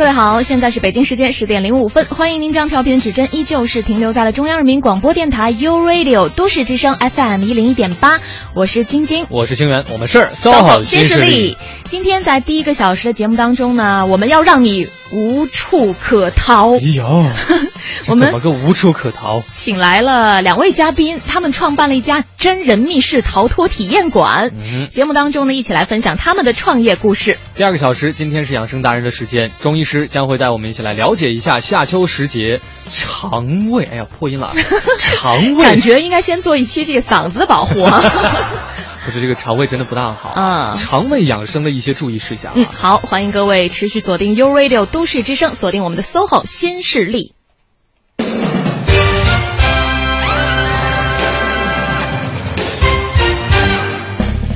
[0.00, 8.18] 各位好，现在是北京时间十点零五分，欢迎您将调频指针依旧是停留在了中央人民广播电台 u Radio 都市之声 FM 一零一点八，
[8.54, 11.58] 我是晶晶，我是星源，我们是 SOHO 新势力。
[11.84, 16.76] 今天在第一个小时的节目当中呢，我们要让你无处可逃。
[16.76, 17.04] 哎呦，
[18.08, 19.42] 我们怎么个无处可逃？
[19.52, 24.50] 请来了两位嘉宾，他们创办了一家真人密室逃脱体验馆。
[24.58, 27.36] 嗯，节目当中呢，一起来分享他们的创业故事。
[27.54, 29.84] 第二个小时，今天是养生达人的时间，中医。
[29.90, 33.84] 师将会带我们一起来了解一下夏秋时节肠胃。
[33.90, 34.52] 哎呀，破音了，
[34.98, 37.82] 肠胃感觉应该先做一期这个嗓子的保护。
[37.82, 38.00] 啊
[39.04, 42.52] 不是这个肠胃真的不大好啊，肠胃养生的一些注意事项。
[42.54, 47.34] 嗯，好，欢迎各位持续锁定 U Radio 都市之声，锁定我们的 SOHO 新势力。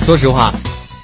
[0.05, 0.53] 说实话。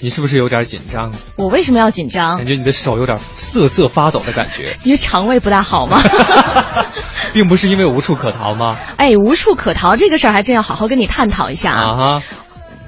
[0.00, 1.12] 你是不是有点紧张？
[1.36, 2.38] 我为什么要紧张？
[2.38, 4.76] 感觉你的手有点瑟瑟发抖的感觉。
[4.82, 6.00] 因为肠胃不大好吗？
[7.32, 8.78] 并不是因为无处可逃吗？
[8.96, 11.96] 哎，无处可逃这个事儿还真要好好跟你探讨一下啊！
[11.96, 12.22] 哈，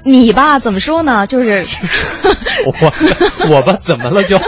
[0.03, 1.27] 你吧，怎么说呢？
[1.27, 1.63] 就是
[2.65, 4.39] 我我吧，怎么了就？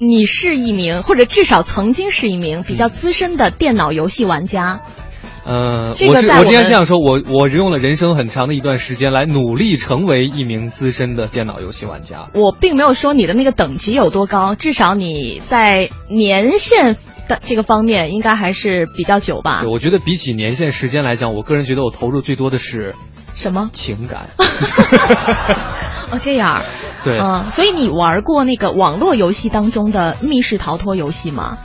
[0.00, 4.80] 你是一名，或者至少曾经是一名比较资深的电脑游戏玩家。
[4.86, 5.03] 嗯，
[5.46, 12.30] 我是我今天这样说，我我用了人生很长的一段时间来努力成为一名资深的电脑游戏玩家。
[12.34, 16.96] 我并没有说你的那个等级有多高，至少你在年限
[17.28, 19.60] 的这个方面应该还是比较久吧。
[19.62, 22.94] 对，我觉得比起年限时间来讲，我个人觉得我投入最多的是
[23.34, 24.28] 什么情感。
[26.10, 26.62] 哦，这样。
[27.04, 27.18] 对。
[27.18, 31.58] 嗯，所以你玩过那个网络游戏当中的密室逃脱游戏吗？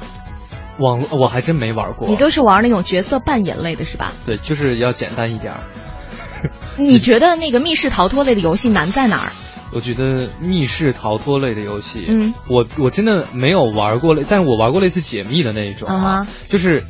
[0.79, 4.11] 网络我还真没玩过，你都是玩那种角色扮演类的是吧？
[4.25, 5.59] 对，就是要简单一点儿。
[6.79, 9.29] 你觉得那个密室逃脱类的游戏难在哪儿？
[9.71, 16.85] 我觉得密室逃脱类的游戏，嗯，我我真的没有玩过类，但是我玩过类似解密的那一种啊，就是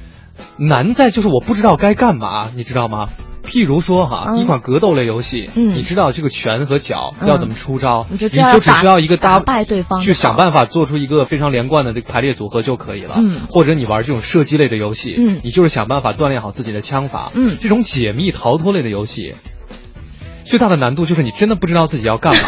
[0.57, 3.07] 难在就是我不知道该干嘛，你知道吗？
[3.43, 8.37] 譬如说哈，一款格斗类游戏，你知道这个拳和脚要怎么出招，你就只
[8.73, 13.15] 需要一个打败对方，去想办法做出一个非常连贯的这个排列组合就可以了。
[13.17, 17.31] 嗯，或者你玩这种射击类的游戏，嗯，你就是想办法锻炼好自己的枪法。
[17.33, 19.33] 嗯，这种解密逃脱类的游戏，
[20.43, 22.41] 最大的难度就是你真的不知道自己要干嘛，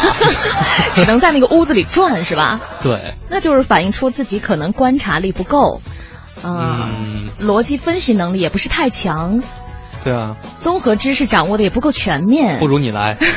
[0.93, 2.59] 只能在那个屋子里转，是吧？
[2.83, 5.81] 对，那就是反映出自己可能观察力不够，
[6.43, 9.41] 嗯，逻辑分析能力也不是太强。
[10.03, 13.17] 对啊，综合知识掌握的也不够全面，不如你来。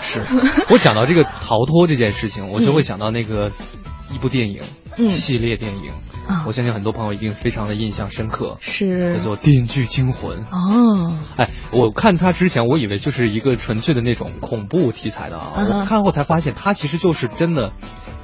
[0.00, 0.22] 是。
[0.70, 3.50] 我讲到这个逃脱这件事情，我就会想到那个
[4.14, 4.62] 一部电影，
[5.10, 5.90] 系列电影，
[6.46, 9.16] 我相信很多朋友一定非常的印象深刻，是。
[9.16, 11.12] 叫做《电锯惊魂》哦。
[11.36, 17.72] 哎，我看它之前，我以为就是一个纯粹的那种恐怖题材的啊，我看后才发现，它其实就是真的。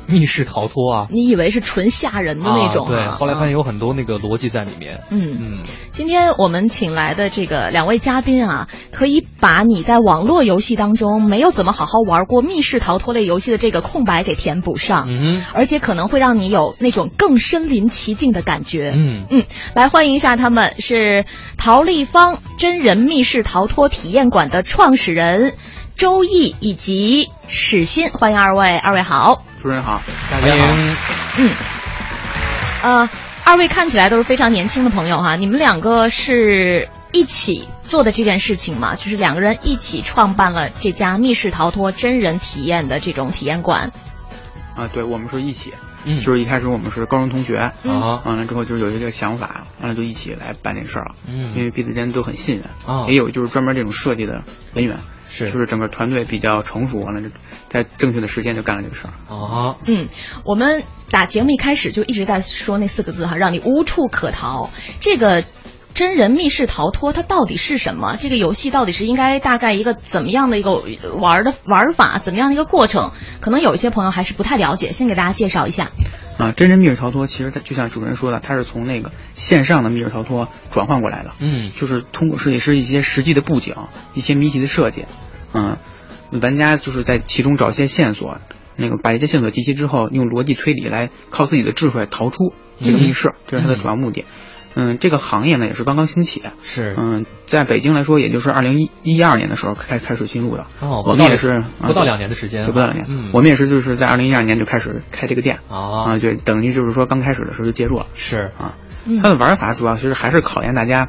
[0.07, 1.07] 密室逃脱啊！
[1.11, 2.89] 你以为是纯吓人的那种？
[2.89, 5.01] 对，后来发现有很多那个逻辑在里面。
[5.11, 5.59] 嗯嗯。
[5.91, 15.07] 今天我们请来的这个两位嘉宾啊，可以把你在网络游戏当中没有怎么好好玩过密室逃脱类游戏的这个空白给填补上。
[15.09, 15.45] 嗯。
[15.55, 18.93] 而且可能会让你有那种更身临其境的感觉。
[18.97, 19.45] 嗯嗯。
[19.75, 21.25] 来欢迎一下，他们是
[21.57, 25.53] 陶立方真人密室逃脱体验馆的创始人
[25.97, 29.45] 周毅以及史欣，欢迎二位，二位好。
[29.61, 30.67] 主持人好，大家好。
[31.39, 31.51] 嗯，
[32.83, 33.09] 呃，
[33.45, 38.97] 二位看起来都是非常年轻的朋友哈，你们两个是一起做的这件事情吗？
[38.97, 43.93] 就是两个人一起创办了这家密室逃脱真人体验的这种体验馆。
[44.77, 45.73] 啊，对，我们是一起，
[46.05, 54.43] 嗯，就是一开始我们是高中同学，啊，完了之后就有一个想法，完了就一起来办这事儿了，嗯，因为彼此间都很信任，啊，也有就是专门这种设计的
[54.75, 54.99] 人员。
[55.29, 57.35] 是，就是整个团队比较成熟，完了就
[57.67, 59.35] 在正确的时间就干了这个事儿。
[59.35, 60.07] 啊，嗯，
[60.45, 64.69] 我们打节目一开始就一直在说那四个字哈，让你无处可逃。
[65.01, 65.43] 这个
[65.95, 68.17] 真人密室逃脱它到底是什么？
[68.17, 70.73] 这个游戏到底是应该大概一个怎么样的一个
[71.21, 72.19] 玩的玩法？
[72.19, 73.13] 怎么样的一个过程？
[73.41, 75.91] 可能有一些朋友还是不太了解，先给大家介绍一下。
[76.39, 81.31] 啊，真人密室逃脱其实它就像主持人说的，它是从那个线上的密室逃脱转换过来的。
[81.41, 83.75] 嗯，就是通过设计师一些实际的布景，
[84.15, 85.05] 一些谜题的设计，
[85.53, 85.77] 嗯，
[86.41, 88.39] 玩家就是在其中找一些线索，
[88.77, 94.23] 那个把一些线索集齐之后，用逻辑推理来靠自己的智慧逃出这个密室，这是它的主要目的。
[94.23, 94.27] 嗯，
[94.99, 100.67] 这个行业呢也是刚刚兴起，是，嗯，在北京来说，也就是二零一一二年的时候开开始进入的。
[100.81, 103.07] 哦，我们也是不到两年的时间，不到两年。
[103.09, 105.59] 嗯，我们也是就是在二零一二年就开始开这个店。
[105.69, 108.07] 啊，就，等于就是说刚开始的时候就介入了。
[108.15, 108.77] 是啊，
[109.23, 111.09] 它的玩法主要其实还是考验大家，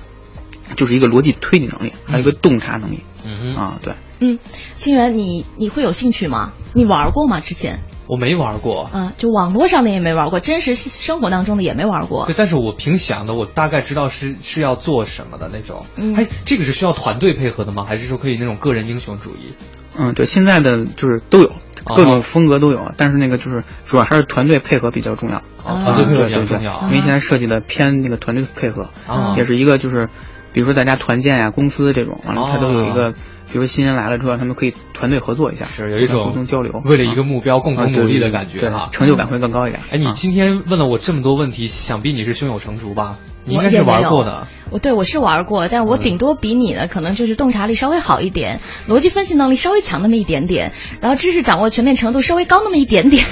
[0.76, 3.04] 就是一个逻辑推理能力，还有一个洞察能力。
[3.26, 3.94] 嗯啊，对。
[4.20, 4.40] 嗯，
[4.76, 6.54] 清源，你你会有兴趣吗？
[6.74, 7.40] 你玩过吗？
[7.40, 7.82] 之前？
[8.14, 12.28] 我没玩过，啊，就网络上的也没玩过，真实生活当中的也没玩过。
[12.28, 15.84] 对，但是我凭想的，我大概知道是是要做什么的那种。
[15.96, 17.86] 嗯哎，这个是需要团队配合的吗？
[17.88, 19.56] 还是说可以那种个人英雄主义？
[19.98, 21.52] 嗯，对，现在的就是都有，
[21.84, 25.38] 各种风格都有，但是那个就是主要还是团队配合比较重要。
[25.64, 28.90] 啊，团队配合比较重要，因为现在设计的偏那个团队配合，
[29.38, 30.08] 也是一个就是，
[30.54, 33.16] 比如说大家团建呀、公司这种，完了它都有一个。
[33.54, 39.80] 比如新人来了之后，他们可以团队合作一下，是有一种沟通交流，为了一个目标共同努力的感觉啊，成就感会更高一点。
[39.92, 43.18] 哎，你今天问了我这么多问题，想必你是胸有成竹吧？
[43.46, 44.48] 你应该是玩过的。
[44.72, 53.24] 我对我是玩过，但是我顶多比你呢，可能就是洞察力稍微好一点，逻辑分析能力稍微强那么一点点，然后知识掌握全面程度稍微高那么一点点。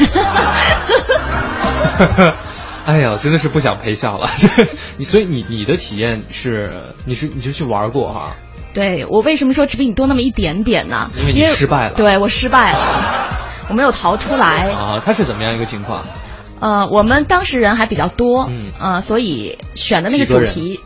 [2.83, 4.27] 哎呀，真的是不想陪笑了。
[4.97, 6.69] 你所以你你的体验是，
[7.06, 8.35] 你是你就去玩过哈？
[8.73, 11.09] 对我为什么说只比你多那么一点点呢？
[11.19, 11.95] 因为你失败了。
[11.95, 12.79] 对我失败了，
[13.69, 14.69] 我没有逃出来。
[14.71, 16.03] 啊，他是怎么样一个情况？
[16.59, 20.79] 呃，我们当时人还比较多，嗯，啊，所以选的那个主题，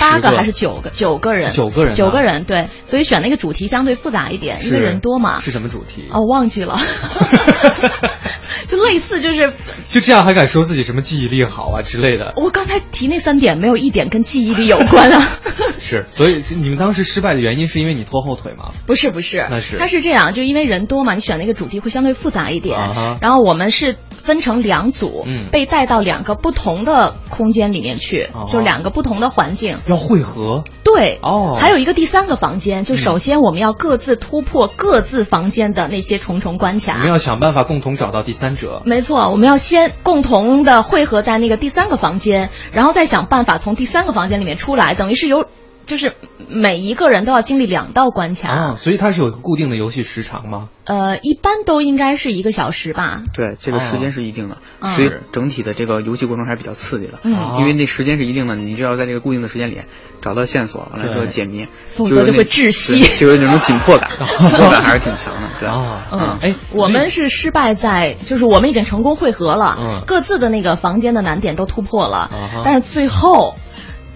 [0.00, 0.90] 八个还是九个？
[0.90, 1.52] 九个人。
[1.52, 1.94] 九个人。
[1.94, 5.38] 九个人，对，所以选那个主题相对复杂一点，因为人多嘛。
[5.38, 6.06] 是什么主题？
[6.10, 6.80] 哦，忘记了。
[8.66, 9.52] 就类似，就是
[9.86, 12.32] 就这样还敢说自己什么记忆力好啊之类的？
[12.36, 15.28] 我刚才提那三点，没有一点跟记忆力有关啊。
[15.78, 18.70] 是，所以你们当时失败的原因是因为你拖后腿吗？
[18.86, 22.78] 不是，不是，那是他是这样，就因为人多嘛，你选那个主题会相对复杂一点。
[23.20, 23.96] 然后我们是
[24.30, 30.62] 分成两组，嗯被带到两个不同的空间里面去，就两个不同的环境要汇合。
[30.84, 36.92] 对，哦，还有一个第三个房间，就首先我们要各自突破各自房间的那些重重关卡。
[36.92, 38.82] 我们要想办法共同找到第三者。
[38.84, 45.46] 没错，我们要先共同的汇合在那个第三个房间，然后再想办法从第三个房间里面出来，等于是由。
[45.86, 46.14] 就是
[46.48, 50.68] 每一个人都要经历两道关卡啊，所以它是有一个固定的游戏时长吗？
[50.84, 53.22] 呃，一般都应该是一个小时吧。
[53.34, 57.20] 对，这个时间是一定的，所以整体的这个游戏过程还是比较刺激的。
[57.22, 59.82] 嗯，因为那时间是一定的，你就要在这个固定的时间里
[60.20, 65.48] 找到线索，完了之后解谜，否则就会窒息，就有那种紧迫感， 紧迫感还是挺强的。
[65.60, 72.30] 对啊，嗯，哎，我们是失败在，就是我们已经成功汇合了，各自的那个房间的难点都突破了，
[72.64, 73.54] 但是最后。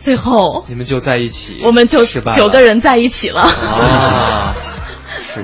[0.05, 3.41] 最后，你们就在一起，我们就九个人在一起了。
[3.41, 4.53] 啊，
[5.23, 5.43] 是，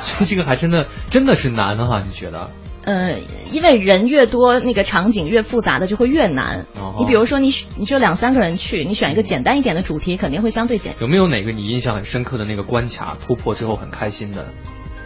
[0.00, 2.00] 所以 这个还真的真的是难哈？
[2.06, 2.48] 你觉得？
[2.84, 3.18] 呃，
[3.50, 6.66] 因为人越多，那个场景越复杂的就会越难。
[6.96, 10.94] 你比如说，你你就两三个人去，你选一个简单一点的主题，肯定会相对简。
[11.00, 14.46] 有没有哪个你印象很深刻的那个关卡突破之后很开心的？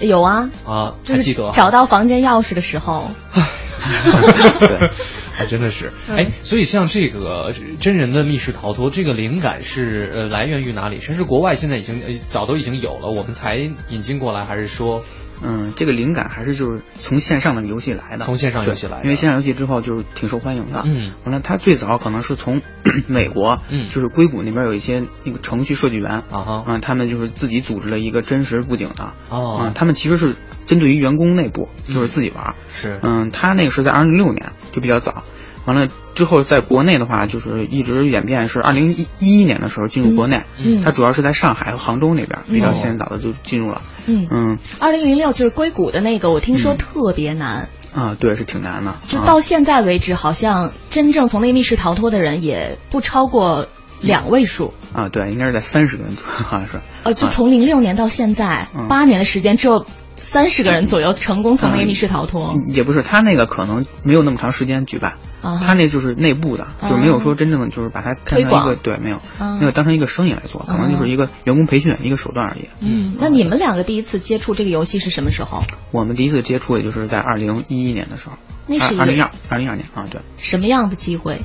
[0.00, 3.10] 有啊，啊，还记得找到房间钥匙的时候。
[4.58, 4.90] 对，
[5.36, 5.92] 还真的是。
[6.08, 11.00] 哎，所以像这个真人的密室逃脱，这个灵感是呃来源于哪里？
[11.00, 13.56] 甚至国外现在已经早都已经有了，我们才
[13.88, 15.04] 引进过来，还是说？
[15.42, 20.82] 嗯，这个灵感还是就是从线上的游戏来的，从线上游戏来，因为线上游戏之后就是挺受欢迎的。
[20.86, 22.62] 嗯，完了，它最早可能是从
[23.06, 35.22] 美国，嗯，就是硅谷那边有一些那个程序设计员啊哈，嗯，他们就是自己组织了一个真实布景的，哦，嗯，他们其实是针对于员工内部，就是自己玩，是，嗯，他那个是在二零零六年就比较早。
[35.64, 53.66] 完了之后，在国内的话，就是一直演变是二零一一年的时候进入国内，嗯，它主要是在上海和杭州那边比较先早的就进入了，嗯嗯，二零零六就是硅谷的那个，我听说特别难啊，对，是挺难的，就到现在为止，好像真正从那个密室逃脱的人也不超过
[54.00, 54.72] 两位数。
[54.92, 59.84] 啊，对，应该是在三十个人左右，好像是，呃，就从零六年到现在八年的时间，只有。
[60.26, 69.20] 三十个人左右成功从那个密室逃脱，也不是他那个可能没有那么长时间举办，他那就是内部的，就没有说真正的就是把它看成一个，对，没有，
[69.60, 72.68] 没有当成一个生意来做，可能就是一个员工培训一个手段而已。
[72.80, 75.62] 嗯，那你们两个第一次接触这个游戏是什么时候？
[75.92, 80.20] 我们第一次接触也就是在二零一一年的时候，那是二零二二零二年啊，对。
[80.38, 81.40] 什么样的机会？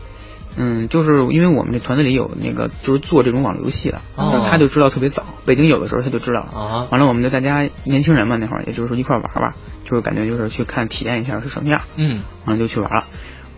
[0.58, 4.02] 嗯，就是因为我们这团队里有那个就是做这种网络游戏的，
[4.46, 6.88] 他就知道特别早，北京有的时候他就知道了。
[6.92, 9.54] 完了，我们就大家年轻人嘛，那会儿也就是说一块玩玩，
[9.86, 11.82] 就是感觉就是去看体验一下是什么样。
[11.96, 13.06] 嗯，完了就去玩了，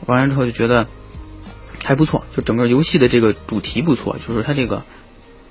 [0.05, 0.85] 玩完之后就觉得
[1.83, 4.83] 还不错，就整个游戏的这个主题不错，就是它这个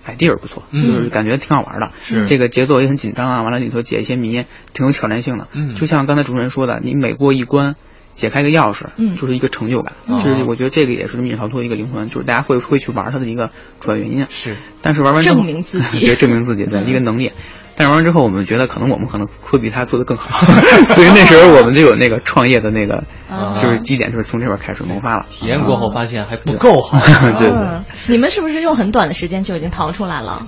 [0.07, 1.91] idea 不错，就是感觉挺好玩的。
[2.01, 5.49] 是这个节奏也很紧张啊，完了里头解一些谜，挺有挑战性的。
[5.53, 7.75] 嗯，就像刚才主持人说的，你每过一关。
[8.14, 9.92] 解开一个钥匙，嗯，就是一个成就感。
[10.09, 13.50] 就是我觉得这个也是密室逃脱一个灵魂，就是大家会会去玩它的一个
[13.81, 14.26] 主要原因。
[14.28, 17.33] 是，但是玩完之后证明自己，对，证明自己的一个能力。
[17.75, 20.47] 但玩完之后，我们觉得可能我们可能会比他做的更好，
[20.88, 23.02] 所以那时候我们就有那个创业的那个，
[23.62, 25.25] 就是基点，就是从这边开始萌发了。
[25.31, 27.00] 体验过后发现还不够好，
[27.38, 27.81] 对对。
[28.09, 30.47] 你们是不是用很短的时间就已经逃出来了？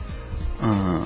[0.63, 1.01] 嗯。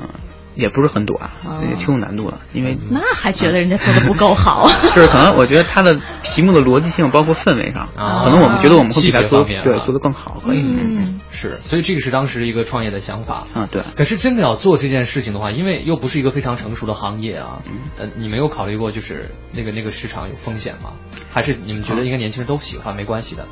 [0.58, 1.30] 也不是很短，
[1.70, 13.82] 也挺有难度的，因为那还觉得人家做的不够好，就 是可能我觉得他的题目的逻辑性，包括氛围上，可能我们觉得我们会比他做对做的更好，可以，嗯，是，所以这个是当时一个创业的想法，嗯，对。
[13.96, 17.62] 可是真的要做这件事情的话，因为又不是一个非常成熟的行业啊，
[17.96, 20.90] 呃，你没有考虑过就是那个那个市场有风险吗？
[21.30, 23.46] 还是你们觉得应该年轻人都喜欢，没关系的？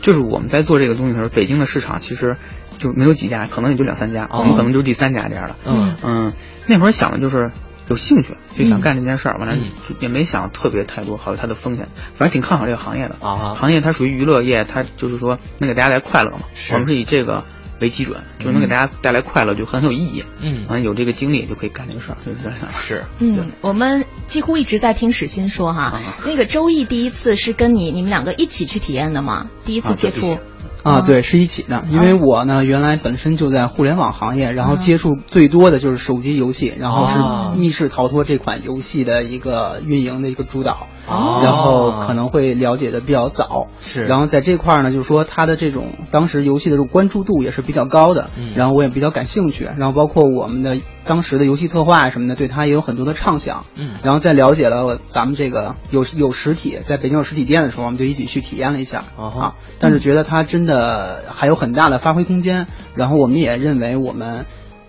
[0.00, 2.36] 就是我们在做这个东西的时候，北京的市场其实
[2.78, 5.56] 就没有几家，可能也就两三家，我们可能就是第三家这样的。
[5.64, 6.32] 嗯嗯，
[6.66, 7.50] 那会儿想的就是
[7.88, 9.54] 有兴趣，就想干这件事儿，完了
[10.00, 13.16] 也没想特别太多，考虑它的风险，反正挺看好这个行业的。
[13.20, 16.40] 啊，行业它属于娱乐业，它就是说能给大家带来快乐嘛。
[16.72, 17.44] 我们是以这个。
[17.80, 20.22] 为基准，就能给大家带来快乐，就很有意义。
[20.40, 22.58] 嗯，完有这个精力就可以干这个事儿，就是这样。
[22.70, 29.48] 是，嗯，我们几乎一直在听史鑫说哈，那个周易第一次是跟你你们两个一起去体验的吗？
[29.64, 30.38] 第一次接触。
[30.82, 31.84] 啊，对，是一起的。
[31.90, 37.18] 因为我呢，原来本身就在互联网行业，然后接触最多的就是手机游戏，然后是
[37.60, 43.68] 密室逃脱这款游戏的一个运营的一个主导，然后可能会了解的比较早。
[43.80, 53.64] 是，然后在这块呢，就是说它的这种当时游戏的这种关注度也是比较高的，然后我也比较感兴趣，然后包括我们的当时的游戏策划什么的，对它也有很多的畅想。
[53.74, 59.04] 嗯，然后在了解了咱们这个有有实体，在北京有实体店的时候，我们就一起去体验了一下。
[59.18, 60.69] 啊，但是觉得它真的。
[60.70, 62.66] 呃，还有很大的发挥空间。
[62.94, 64.46] 然后我们也认为我们，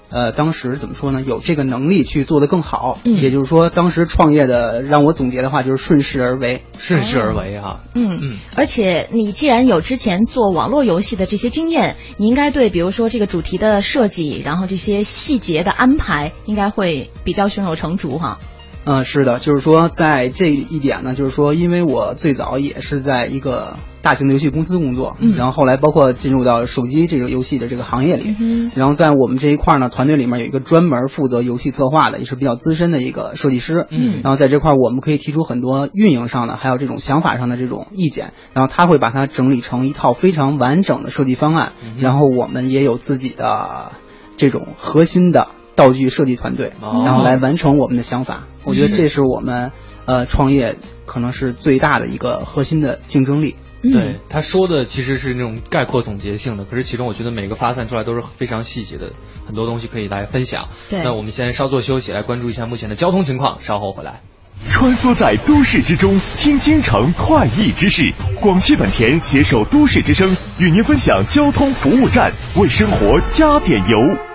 [0.09, 1.21] 呃，当时怎么说呢？
[1.21, 2.99] 有这个能力去做得更好。
[3.05, 7.81] 嗯，也就是说，当时创业的让我总结的话就是顺势而为，顺势而为哈。
[7.95, 8.37] 嗯嗯。
[8.55, 18.39] 而且你既然有之前做网络游戏的这些经验，你应该对比如说这个主题的设计，然后这些细节的安排，应该会比较胸有成竹哈。
[18.83, 43.91] 嗯，是的，就是说在这一点呢，就是说，因为我最早也是在一个大型的游戏公司工作，嗯，然后后来包括进入到手机这个游戏的这个行业里，嗯，然后在我们这一块呢，团队里面有一个专门负责游戏策划的，也是比较资深的一个设计师，嗯，然后在这块我们可以提出很多运营上的，还有这种想法上的这种意见，然后他会把它整理成一套非常完整的设计方案，然后我们也有自己的
[44.37, 45.49] 这种核心的。
[45.75, 48.47] 道具设计团队，然后来完成我们的想法。
[48.63, 49.71] 我觉得这是我们
[50.05, 53.55] 呃创业可能是最大的一个核心的竞争力。
[53.81, 59.11] 对他说的其实是那种概括总结性的，可是其中我觉得每个发散出来都是非常细节的，
[59.47, 60.69] 很多东西可以来分享。
[60.91, 64.21] 对，那我们先稍作休息，来关注一下目前的交通情况，稍后回来。
[64.69, 68.13] 穿梭在都市之中，听京城快意之事。
[68.39, 74.30] 广汽本田携手都市之声，与您分享交通服务站，为生活加点油。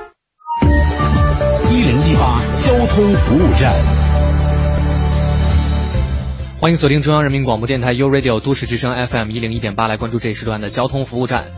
[2.96, 4.05] 通服务站，
[6.58, 11.48] 欢迎锁定中央人民广播电台 u Radio 都市之声 FM 一零一点八，来关注这一时段的交通服务站。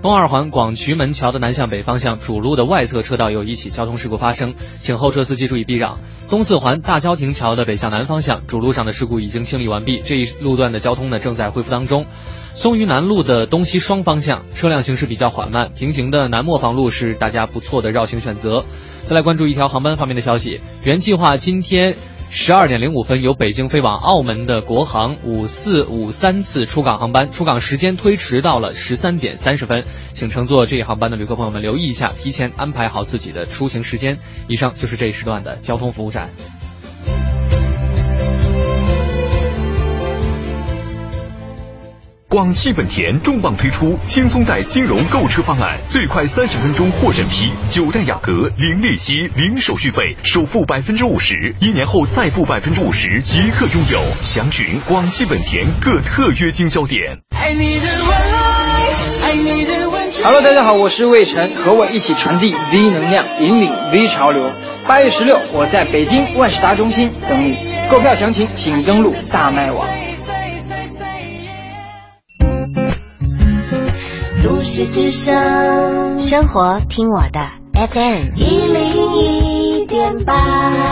[0.00, 5.98] 东二环广渠门桥的南向北方向主路的外侧车道有一起交通事故发生，请后车司机注意避让。
[6.30, 12.06] 东四环大郊亭桥的北向南方向主路上的事故已经清理完毕，这一路段的交通呢正在恢复当中。
[12.54, 18.64] 松榆南路的东西双方向车辆行驶比较缓慢，平行的南磨房路是大家不错的绕行选择。
[19.06, 21.96] 再来关注一条航班方面的消息，原计划今天
[22.32, 29.84] 十二点零五分由北京飞往澳门的国航五四五三次出港航班，出港时间推迟到了十三点三十分，
[30.14, 34.16] 请乘坐这一航班的旅客朋友们留意一下，提前安排好自己的出行时间。
[34.46, 36.28] 以上就是这一时段的交通服务站。
[42.30, 54.00] 广汽本田重磅推出轻松贷金融购车方案，最快三十分钟获审批，九代雅阁零利息、零手续费，首付百分之五十，一年后再付百分之五十即可拥有。
[54.22, 57.18] 详询广汽本田各特约经销点。
[60.22, 64.48] Hello，大家好，我是魏晨，和我一起传递 V 能量，引领 V 潮流。
[64.86, 67.56] 八月十六，我在北京万事达中心等你，
[67.90, 69.84] 购票详情请登录大麦网。
[74.86, 80.90] 之声，生活听我的 FM 一零一点八。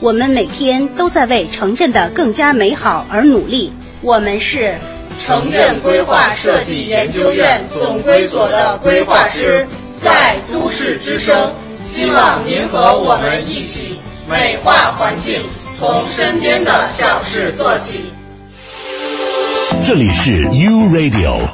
[0.00, 3.72] 我们每天都在为城镇的更加美好而努力。
[4.00, 4.76] 我们是
[5.24, 9.66] 城镇规划设计研究院总规所的规划师，
[9.98, 11.54] 在都市之声。
[11.84, 15.40] 希望您和我们一起美化环境，
[15.78, 18.12] 从身边的小事做起。
[19.86, 21.48] 这里是 U Radio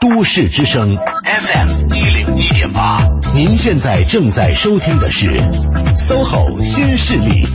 [0.00, 3.00] 都市之声 FM 一零一点八，
[3.36, 5.30] 您现在正在收听的是
[5.94, 7.46] SOHO 新势力。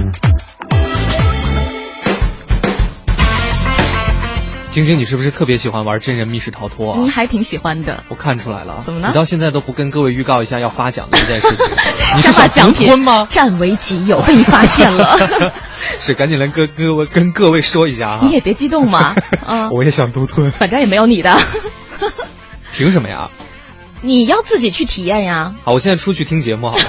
[4.73, 6.99] 晶晶，你是不是特别喜欢玩真人密室逃脱啊？
[6.99, 8.03] 嗯，还挺喜欢的。
[8.09, 8.81] 我看出来了。
[8.83, 9.09] 怎么呢？
[9.09, 11.65] 你到现在都不跟各位预告一下要发奖的这件事情？
[12.17, 13.27] 你是把奖品吗？
[13.29, 15.15] 占为己有，被你发现了。
[15.99, 18.19] 是，赶紧来跟各位跟各位说一下啊！
[18.23, 19.15] 你也别激动嘛。
[19.45, 20.49] 啊，我也想独吞。
[20.49, 21.37] 反正也没有你的。
[22.71, 23.29] 凭什么呀？
[24.05, 25.55] 你要自己去体验呀！
[25.63, 26.83] 好，我现在出去听节目好了。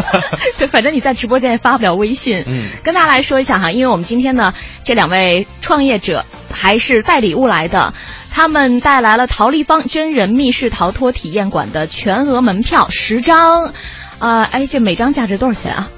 [0.58, 2.44] 对，反正你在直播间也发不了微信。
[2.46, 4.52] 嗯，跟大家来说一下哈，因为我们今天呢，
[4.84, 7.94] 这两位创业者还是带礼物来的，
[8.30, 13.72] 他们带来了陶立方真人密室逃脱体验馆的全额门票十张，
[14.18, 15.88] 啊，哎，这每张价值多少钱啊？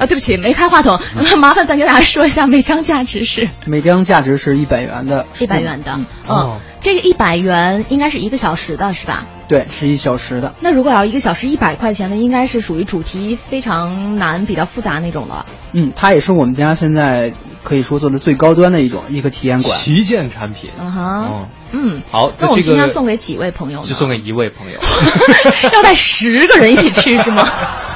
[0.00, 0.98] 啊，对不起，没开话筒，
[1.38, 3.50] 麻烦咱给大家说一下，每张价值是？
[3.66, 9.26] 每张价值是一百元的，一百元的，嗯，这个一百元应该是一个小时的，是吧？
[9.46, 10.54] 对，是一小时的。
[10.60, 15.44] 那如果要一个小时一百块钱的，应该是属于主题非常难、比较复杂那种了。
[15.72, 20.70] 嗯，它也是我们家现在可以说做的最高端的一种一个体验馆，旗舰产品。
[20.80, 23.80] 嗯哼，嗯，好，那我们今天送给几位朋友？
[23.82, 24.78] 就送给一位朋友，
[25.74, 27.46] 要带十个人一起去是吗？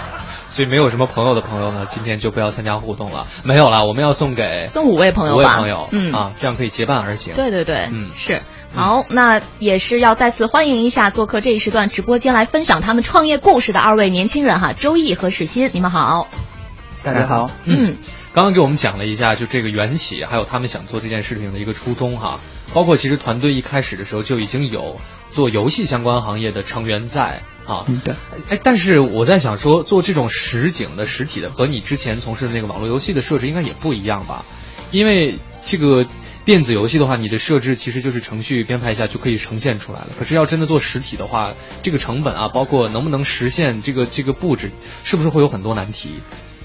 [0.54, 3.26] 所以没有什么朋友的朋友呢，今天就不要参加互动了。
[3.42, 7.34] 没有了，我们要送给送五位朋友吧，五位朋友，嗯啊，这样可以结伴而行。
[7.34, 8.40] 对对对，嗯，是。
[8.72, 16.28] 好，那也是要再次欢迎一下做客这一时段直播间来分享他们创业故事的二位年轻人哈，周毅和史鑫，你们好。
[17.02, 17.50] 大家好。
[17.64, 17.96] 嗯，
[18.32, 22.38] 刚刚给我们讲了一下，就这个缘起，还有他们想做这件事情的一个初衷哈。
[22.72, 24.98] 包括其实团队一开始的时候就已经有
[25.30, 27.42] 做游戏相关行业的成员在。
[27.66, 28.14] 啊，对，
[28.48, 34.44] 哎，但是我在想说，做这种实景的实体的，和你之前从事的那个网络游戏的设置应该也不一样吧？
[34.90, 36.04] 因为这个
[36.44, 40.10] 电子游戏的话，你的设置其实就是程序编排一下就可以呈现出来了。
[40.18, 44.70] 可是要真的做实体的话，这个成本啊，包括能不能实现这个这个布置，
[45.02, 46.20] 是不是会有很多难题？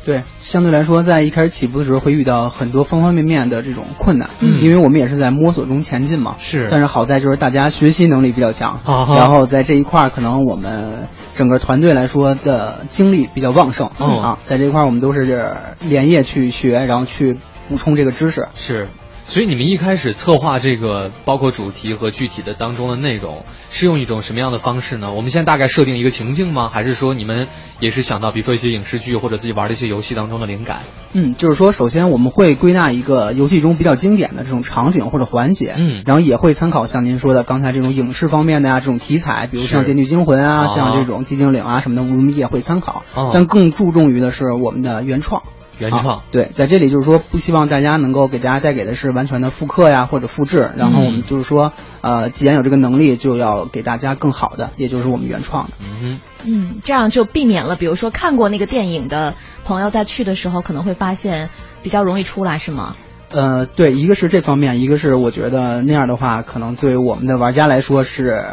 [0.05, 6.67] 对，相对来说，在一开始起步的时候会遇到很多方方面面的这种困难，嗯，因为我们也是在摸索中前进嘛，是。
[6.71, 18.87] 但是好在就是大家学习能力比较强，然后在这一块儿，可能我们整个团队来说的精力比较旺盛，嗯啊，在这一块儿我们都是连夜去学，然后去补充这个知识，是。
[19.29, 25.13] 所以你们一开始策划这个，包括主题和具体的当中的内容，是用一种什么样的方式呢？
[25.13, 26.67] 我们现在大概设定一个情境吗？
[26.67, 27.47] 还是说你们
[27.79, 30.79] 也是想到，比如说一些影视剧或者自己玩的一些游戏当中的灵感？
[31.13, 45.43] 嗯，就是说，首先我们会归纳一个游戏中比较经典的这种场景或者环节，嗯，然后也会参考像您说的刚才这种影视方面的呀，这种题材，比如像《电锯惊魂》啊，像这种寂静岭啊什么的，我们也会参考，但更注重于的是我们的原创。
[45.79, 55.73] 原创对，在这里就是说，不希望大家能够给大家带给的是完全的复刻呀或者复制，然后我们就是说，呃，既然有这个能力，就要给大家更好的，也就是我们原创的。
[56.03, 61.49] 嗯嗯，这样就避免了，比如说看过那个电影的朋友在去的时候，可能会发现
[61.81, 62.95] 比较容易出来，是吗？
[63.31, 68.43] 呃，对，一个是这方面，一个是我觉得那样的话，可能对我们的玩家来说是。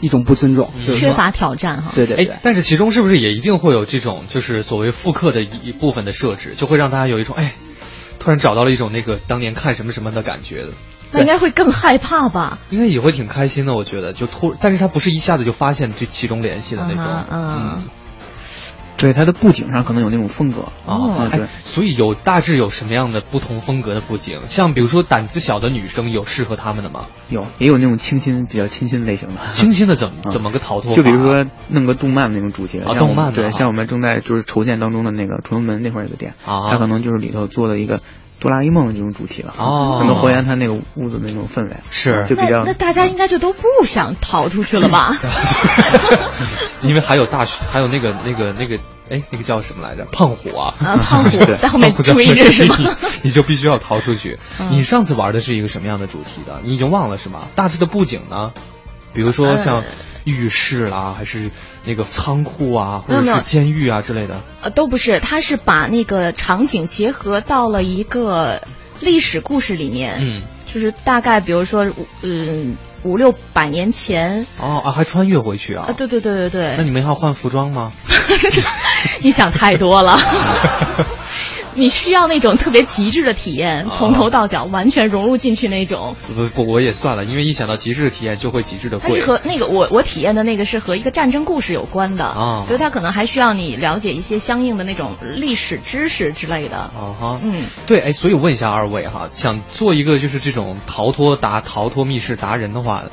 [0.00, 1.92] 一种不尊重，缺乏挑战哈。
[1.94, 7.54] 对对对，但是其中是不是也一定会有这种就是所谓复刻的一部分的设置，就会让大家有一种哎，
[8.18, 10.72] 突然找到了一种那个当年看什么什么的感觉的。
[11.12, 12.58] 那应该会更害怕吧？
[12.70, 17.82] 应该也会挺开心的，我觉得就突，但是他不是一下子就发现这其中联系的那种，嗯。
[18.96, 24.40] 对它的布景上可能有那种风格啊，对，所以有大致有什么样的不同风格的布景？
[24.46, 27.06] 像比如说胆子小的女生有适合她们的吗？
[27.28, 29.34] 有，也有那种清新比较清新类型的。
[29.50, 30.94] 清新的怎么怎么个逃脱？
[30.94, 38.00] 就比如说弄个动漫那种主题啊，动漫对，像我们正在就是筹建当中的那个崇文门那块有个店啊，它可能就是里头做了一个。
[38.40, 45.16] 哆啦 A 梦的这种主题了哦，能还原他那个屋子的那种氛围，是就比较那大家应该就都不想逃出去了吧？
[46.82, 48.78] 因为还有大还有那个那个那个
[49.10, 50.04] 哎那个叫什么来着？
[50.12, 52.76] 胖虎啊，啊 胖虎在后面追着是吗？
[53.22, 54.38] 你就必须要逃出去。
[54.70, 56.60] 你上次玩的是一个什么样的主题的？
[56.62, 57.40] 你已经忘了是吗？
[57.54, 58.52] 大致的布景呢？
[59.14, 59.82] 比如说像。
[60.26, 61.52] 浴室啦，还是
[61.86, 64.40] 那个仓库啊，或者是监狱啊之类的？
[64.62, 68.60] 呃，都不是，他是把那个场景结合到了一个
[69.00, 70.16] 历史故事里面。
[70.20, 71.86] 嗯，就是大概比如说，
[72.22, 74.46] 嗯，五六百年前。
[74.60, 75.86] 哦啊，还穿越回去啊？
[75.88, 76.74] 啊，对对对对对。
[76.76, 77.92] 那你们要换服装吗？
[79.22, 80.18] 你想太多了。
[81.76, 86.16] 你需要那种特别极致的体验，从头到脚完全融入进去那种。
[86.34, 89.10] 不不，我也算了，因为一想到极致的体验，就会极致的贵。
[89.10, 96.76] 它是和那个我我体验的那个是和一个战争故事有关的啊，所以它可能还需要你了解一些相应的那种历史知识之类的。
[96.78, 103.04] 啊哈，嗯，对，哎，所以问一下二位哈，想做一个就是这种逃脱达逃脱密室达人的话。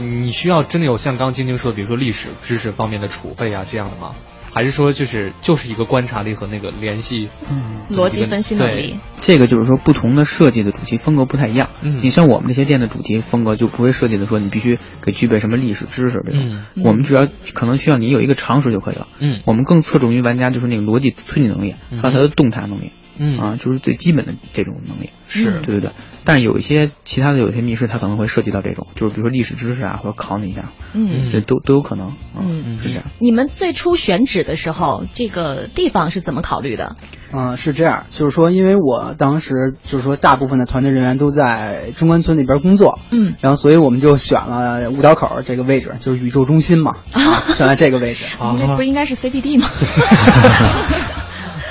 [0.00, 4.16] 你需要真的有像刚晶晶说，比如说历史知识方面的储备啊这样的吗？
[4.56, 7.62] 还是说就是就是一个观察力和那个联系，嗯，
[7.94, 8.98] 逻辑分析能力？
[9.20, 11.68] 这个就是说不同的设计的主题风格不太一样。
[11.82, 16.48] 嗯，你像我们这些店的主题风格就不会设计的说你必须给具备什么历史知识这种。
[16.74, 19.08] 嗯，我们只要可能需要你有一个常识就可以了。
[19.20, 22.92] 嗯，我们更侧重于玩家就是那个逻辑推理能力还有他的动态能力。
[23.18, 25.90] 嗯啊，就是最基本的这种能力，是对不对。
[26.26, 33.04] 但有一些其他的有些密室，它可能会涉及到这种，就是比如说历史知识啊，或者考你一下，嗯，这都都有可能，嗯，是这样。
[33.20, 36.96] 你们最初选址的时候，这个地方是怎么考虑的？
[37.32, 48.24] 嗯，是这样，就是说，因为我当时就是说，大部分的团队人员都在中关村那边工作，嗯，然后所以我们就选了五道口这个位置，就是宇宙中心嘛，啊，选了这个位置。
[48.58, 49.68] 那不应该是 CBD 吗？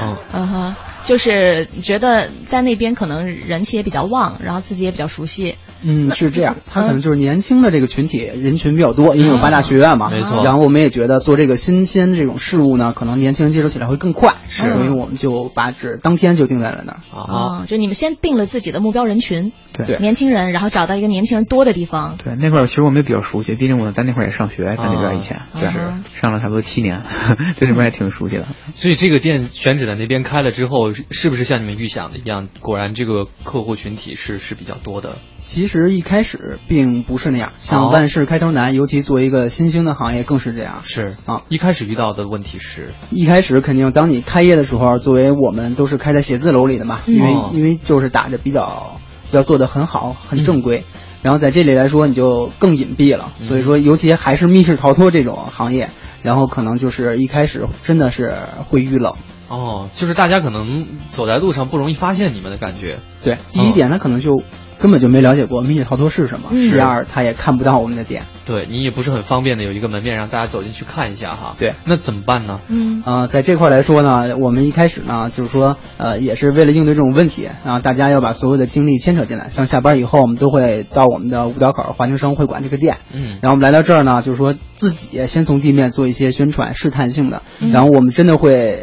[0.02, 0.76] 嗯嗯哼。
[1.04, 5.56] 就是觉得在那边可能人气也比较旺，然后自己也比较熟悉。
[5.84, 10.44] 嗯，是这样，他可能就是年轻的这个群体人群比较多，因为有八大学院嘛，没错。
[10.44, 17.02] 然后我们也觉得做这个新鲜这种事物呢，可能年轻人接受起来会更快，是，所以我们就把纸当天就定在了那儿。
[17.16, 19.52] 啊，就你们先定了自己的目标人群，
[19.84, 22.18] 对，年轻人，然后找到一个年轻人多的地方。
[22.18, 25.70] 对，那块儿其实我们也比较熟悉，毕竟我在那块儿也上学，在那边以前，对，
[26.14, 27.04] 上了差不多七年，
[27.60, 28.48] 对那边也挺熟悉的。
[28.74, 31.76] 所以这个店选址在那边开了之后，是不是像你们？
[31.76, 35.18] 预想的一样，果然这个客户群体是是比较多的。
[35.44, 40.80] 其实一开始并不是那样，像万事开头难，尤其作为一个新兴的行业更是这样。
[40.84, 48.96] 是啊，一开始遇到的问题是，一开始肯定当你开业的时候，作为我们都是开在写字楼里的嘛，因为因为就是打着比较
[49.32, 50.86] 要做的很好很正规，
[51.22, 53.32] 然后在这里来说你就更隐蔽了。
[53.42, 55.90] 所以说，尤其还是密室逃脱这种行业，
[56.24, 58.34] 然后可能就是一开始真的是
[58.68, 59.14] 会遇冷。
[59.48, 62.98] 哦，就是大家可能走在路上不容易发现你们的感觉。
[63.24, 64.42] 对，第一点呢可能就
[64.86, 68.22] 根本就没了解过迷你逃脱是什么；第二，他也看不到我们的点。
[68.46, 71.56] 对你也不是很方便的有一个门面让大家走进去看一下哈。
[71.58, 72.60] 对，那怎么办呢？
[72.68, 79.50] 嗯啊，在这块来说呢，我们一开始呢就是说，呃，也是为了应对这种问题，然后大家要把所有的精力牵扯进来。
[79.50, 82.98] 像下班以后，我们都会到我们的五道口环球生会馆这个店。
[83.12, 87.42] 嗯，然后我们来到这儿呢，就是说自己先从地面做一些宣传，试探性的。
[87.74, 88.78] 然后我们真的会。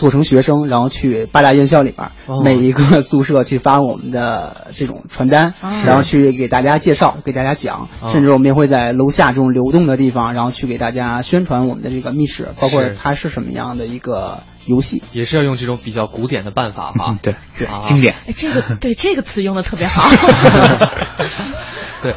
[0.00, 2.10] 做成学生，然后去八大院校里边
[2.42, 5.52] 每一个宿舍去发我们的这种传单，
[5.84, 17.18] 然后去给大家介绍、给大家讲，甚至我们也会在楼下这种流动的地方，然后去给大家宣传我们的这个密室，包括它是什么样的一个游戏，也是要用这种比较古典的办法哈。
[17.20, 17.34] 对。
[17.58, 18.14] 对，经典。
[18.34, 20.08] 这个对这个词用的特别好。
[22.02, 22.14] 对，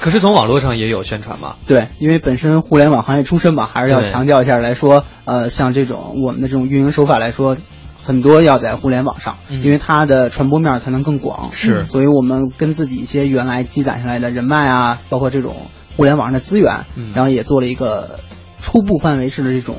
[0.00, 1.56] 可是从网络上也有宣传嘛？
[1.66, 7.56] 对，因为本身互联网行业出身嘛，还是要强调一下来说，呃，像这种我们的这种运营手法来说，
[8.02, 11.50] 很多要在互联网上，因为它的传播面才能更广。
[11.52, 15.54] 是，所以我们跟自己一些原来积攒下来的人脉啊，包括这种
[15.96, 16.84] 互联网上的资源，
[17.14, 18.20] 然后也做了一个
[18.60, 19.76] 初步范围式的这种。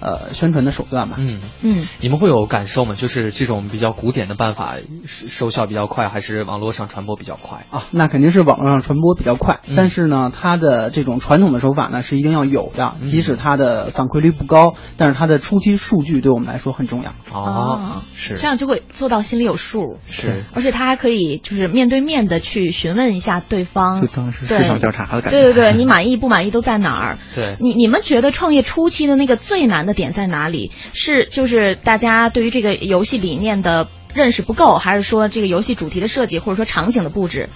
[0.00, 1.16] 呃，宣传的手段吧。
[1.18, 2.94] 嗯嗯，你们会有感受吗？
[2.94, 7.84] 就是这种比较古典的办法，收效比较快，还是网络上传播比较快啊？
[7.90, 9.58] 那肯定是网络上传播比较快。
[9.76, 12.92] 但是呢，它的这种传统的手法呢，是一定要有的。
[13.02, 17.12] 即使它的反馈率不高，但是它的初期数据对我们来说很重要。
[17.32, 19.96] 哦，是这样就会做到心里有数。
[20.06, 25.30] 是，而且他还可以就是面对面的去询问一下对方，就当是市场调查的感觉。
[25.30, 27.18] 对对对，你满意不满意都在哪儿？
[27.34, 29.87] 对，你你们觉得创业初期的那个最难？
[29.88, 30.70] 的点在哪里？
[30.92, 37.48] 是就是大家对于这个游戏理念的认识不够，还是说这个游戏主题的设计，或者说场景的布置，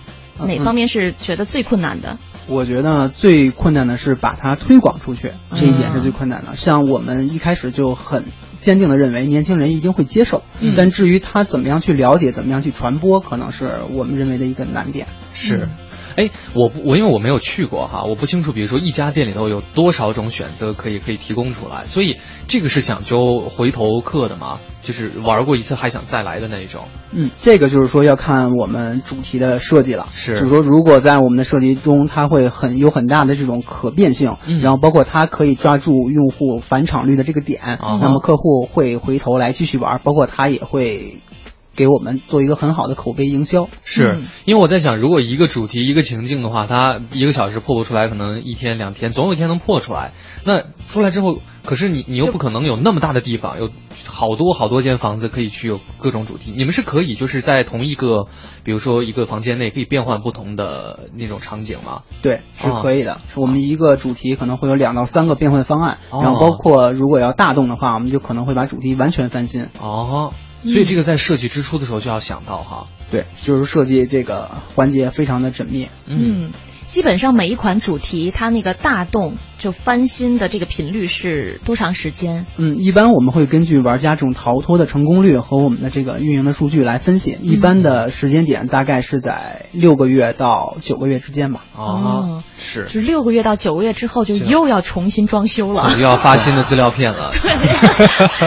[0.45, 2.19] 哪方面是觉得最困难的？
[2.49, 6.57] 我觉得最困难的是把它推广出去，这一点是最困难的。
[6.57, 8.25] 像我们一开始就很
[8.61, 10.43] 坚定的认为年轻人一定会接受，
[10.77, 15.07] 但至于他怎么样去了解，怎么样去传播，可能是我们认为的一个难点。
[15.35, 15.69] 是。
[16.17, 24.61] 哎，我不我因为我没有去过哈，我不清楚，比如说一家店里头有多少种选择可以可以提供出来，所以这个是讲究回头客的嘛？
[24.83, 26.83] 就是玩过一次还想再来的那一种？
[27.13, 30.07] 嗯，这个就是说要看我们主题的设计了。
[30.11, 41.21] 是，就是说如果在我们的设计中，它会很有很大的这种可变性，然后包括它可以抓住用户返场率的这个点，那么客户会回头来继续玩，包括他也会。
[41.75, 43.69] 给我们做一个很好的口碑营销。
[43.85, 50.13] 是因为我在想，如果一个主题一个情境的话，它一个小时破不出来，可能一天两天，总有一天能破出来。
[50.45, 53.71] 那出来之后，可是你你又不可能有那么大的地方，有
[54.07, 56.53] 好多好多间房子可以去有各种主题。
[56.57, 58.27] 你们是可以就是在同一个，
[58.65, 62.03] 比如说一个房间内可以变换不同的那种场景吗？
[62.21, 63.21] 对，是可以的。
[63.37, 69.69] 我们一个主题可能会有两到三个变换方案，然后包括如果要大动的话，我们就可能会把主题完全翻新。
[69.81, 70.33] 哦，
[70.65, 72.87] 所以这个在设计之初的时候就要想到哈。
[73.11, 75.89] 对，就是设计这个环节非常的缜密。
[76.07, 76.51] 嗯。
[76.87, 82.45] 基本上每一款主题，它那个大动就翻新的这个频率是多长时间？
[82.59, 87.39] 嗯，一般我们会根据玩家这种逃脱的成功率和我们的这个运营的数据来分析。
[87.41, 91.65] 一般的时间点大概是在六个月到九个月之间吧。
[91.75, 97.31] 哦，是，是六个月到九个月之后就又要重新装修了， 又要发新的资料片了。
[97.43, 97.53] 对，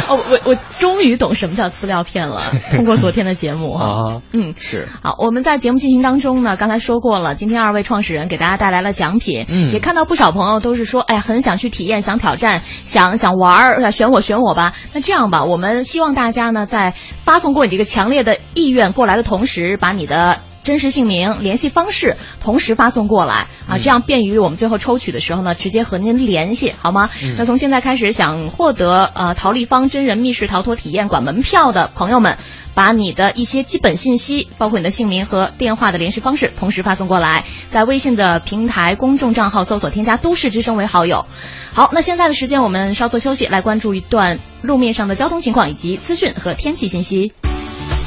[0.08, 2.40] 哦，我我终于懂什么叫资料片了，
[2.76, 4.88] 通过昨天的节目啊，嗯，是。
[5.02, 8.36] 好，我们在节目进行当中呢，刚才说过了，今天二位创始人给。
[8.36, 14.74] 给大家带来了奖品，嗯，也看到不少朋友都是说，哎，很想去体验，想挑战，想想玩儿，选我选我吧。
[14.94, 27.10] 那这样吧，我们希望大家呢，在发送过你这个强烈的意愿过来的同时，把你的真实姓名、联系方式同时发送过来啊，这样便于我们最后抽取的时候呢，直接和您联系，好吗？
[27.38, 32.38] 那从现在开始，想获得呃陶立方真人密室逃脱体验馆门票的朋友们。
[32.76, 41.26] 把你的一些基本信息，包括你的姓名和电话的联系方式，同时发送过来，在微信的平台公众账号搜索添加“都市之声”为好友。
[41.74, 47.32] 好，那现在的时间我们稍作休息，来关注一段路面上的交通情况以及资讯和天气信息。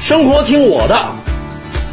[0.00, 1.14] 生活听我的，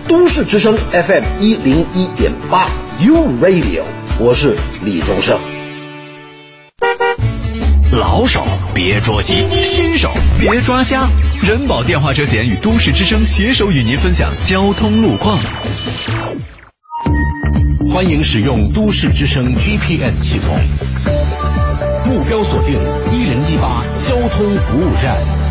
[0.08, 2.68] 都市之声 FM 一零一点八
[3.00, 3.82] U Radio，
[4.20, 5.39] 我是李宗盛。
[7.91, 11.08] 老手别捉急，新手别抓瞎。
[11.41, 15.39] 人保电话车险与都市之声携手与您分享交通路况。
[17.91, 20.56] 欢迎使用都市之声 GPS 系统，
[22.06, 22.74] 目标锁定
[23.12, 25.44] 一零一八交通服务站。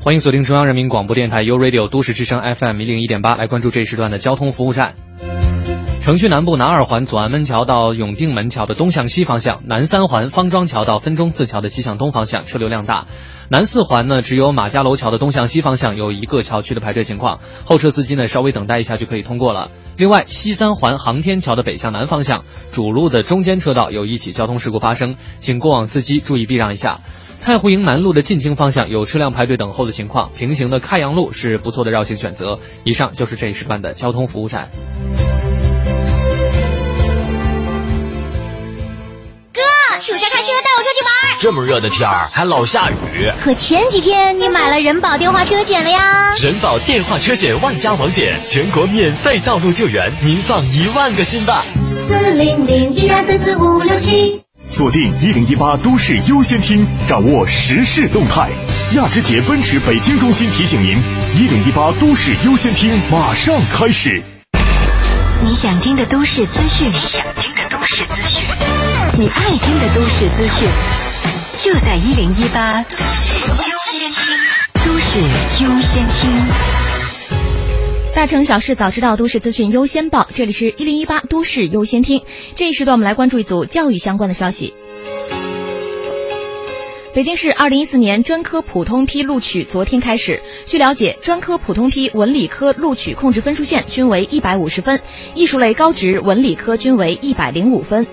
[0.00, 4.94] 欢迎锁定中央人民广播电台 u Radio 都市之声 FM 一零一点八，来关注这一时段的交通服务站。
[6.00, 13.06] 城区南部南二环左安门桥到永定门桥的东向西方向，南三环方庄桥到分钟寺桥的西向东方向车流量大。
[13.50, 19.70] 南四环呢，只有马家楼桥的东向西方向有一个桥区的排队情况，后车司机呢稍微等待一下就可以通过了。
[19.98, 27.00] 另外，西三环航天桥的北向南方向主路的中间车道有一起交通事故发生，请过往司机注意避让一下。
[27.38, 32.58] 蔡湖营南路的进京方向有车辆排队等候的情况，平行的开阳路是不错的绕行选择。
[32.84, 34.68] 以上就是这一时段的交通服务站。
[40.00, 43.30] 暑假开车带我出去玩，这么热的天儿还老下雨。
[43.42, 46.34] 可前几天你买了人保电话车险了呀？
[46.36, 51.64] 人保电话车险万家网点，全国免费道路救援，您放一万个心吧。
[52.06, 54.42] 四零零一二三四五六七，
[54.78, 58.48] 锁定一零一八都市优先听，掌握时事动态。
[58.94, 60.96] 亚之杰奔驰北京中心提醒您，
[61.34, 64.22] 一零一八都市优先听马上开始。
[65.42, 68.46] 你想听的都市资讯，你想听的都市资讯。
[69.14, 70.68] 你爱听的都市资讯，
[71.58, 74.38] 就在一零一八都市优先听。
[74.74, 75.18] 都市
[75.64, 76.30] 优先听，
[78.18, 80.28] 大城小事早知道，都市资讯优先报。
[80.34, 82.20] 这里是一零一八都市优先听。
[82.56, 84.74] 这一时段，我们来关注一组教育相关的消息。
[87.14, 90.42] 北京市二零一四年专科普通批录取昨天开始。
[90.66, 95.00] 据了解，专科普通批文理科录取控制分数线均为一百五十分，
[95.36, 98.04] 艺术类高职文理科均为一百零五分。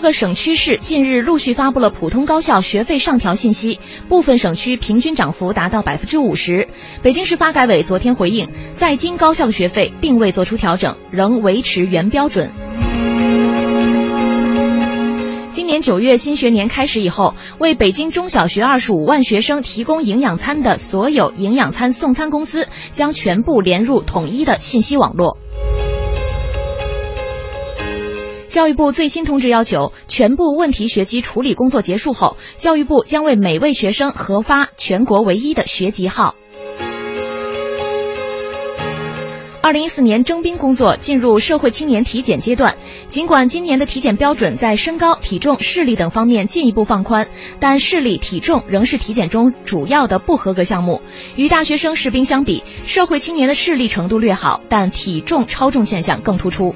[0.00, 6.68] 各个省区市近日陆续发布了普通高校学费上调信息，部分省区平均涨幅达到百分之五十。
[7.02, 12.50] 北京市发改委昨天回应，在京高校的学费并未做出调整，仍维持原标准。
[15.50, 25.36] 今年九月新学年开始以后，为北京中小学二十五万学生提供营养餐的所有营养餐送餐公司将全部连入统一的信息网络。
[28.50, 36.34] 教育部最新通知要求，全部问题学籍处理工作结束后，教育部将为每位学生核发全国唯一的学籍号。
[39.62, 42.74] 二零一四年征兵工作进入社会青年体检阶段，
[43.08, 47.28] 尽管今年的体检标准在身高、体重、视力等方面进一步放宽，
[47.60, 51.00] 但视力、体重仍是体检中主要的不合格项目。
[51.36, 56.74] 与大学生士兵相比，社会青年的视力程度略好，但体重超重现象更突出。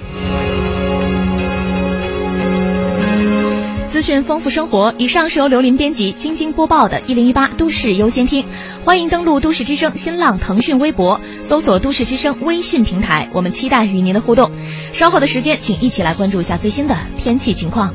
[3.94, 4.92] 资讯，丰富生活。
[4.98, 8.42] 以上是由刘林编辑、晶晶播报的《一零一八都市优先听》。
[8.84, 13.30] 欢迎登录都市之声新浪、腾讯微博，搜索“都市之声”微信平台。
[13.32, 14.50] 我们期待与您的互动。
[14.90, 17.94] 稍后的时间，请一起来关注一下最新的天气情况。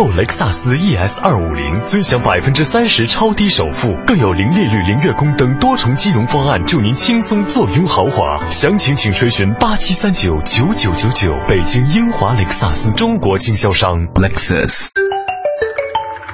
[0.00, 8.46] 购雷克萨斯 ES 二五零，尊享百分之三十超低首付，更有零利率、零月供等多重金融方案，助您轻松坐拥豪华。
[8.46, 11.30] 详情请垂询八七三九九九九九。
[11.46, 13.90] 北京英华雷克萨斯中国经销商。
[14.14, 14.86] Lexus。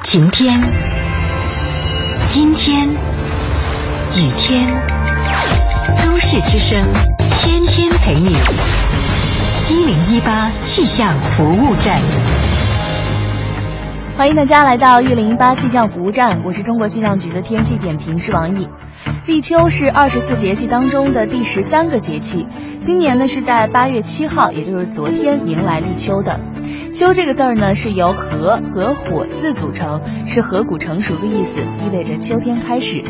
[0.05, 0.61] 晴天，
[2.29, 4.69] 今天，雨天，
[6.05, 6.87] 都市之声，
[7.41, 8.33] 天天陪你。
[9.69, 12.01] 一零一八气象服务站。
[14.17, 18.67] 欢迎大家来到一零一八气象服务站，我是中国气象局的天气点评师王毅。
[19.27, 22.47] 立秋是二十四节气当中的第十三个节气，
[22.81, 26.41] 今年呢是在八月七号，也就是昨天迎来立秋的。
[26.91, 33.05] 秋这个字儿呢是由禾和火字组成，是禾谷成熟的意思，意味着秋天开始。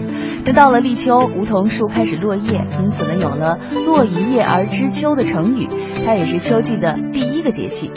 [0.44, 2.50] 那到了立秋，梧桐树开始落叶，
[2.82, 5.68] 因此呢有了“落一叶而知秋”的成语，
[6.04, 7.90] 它也是秋季的第一个节气。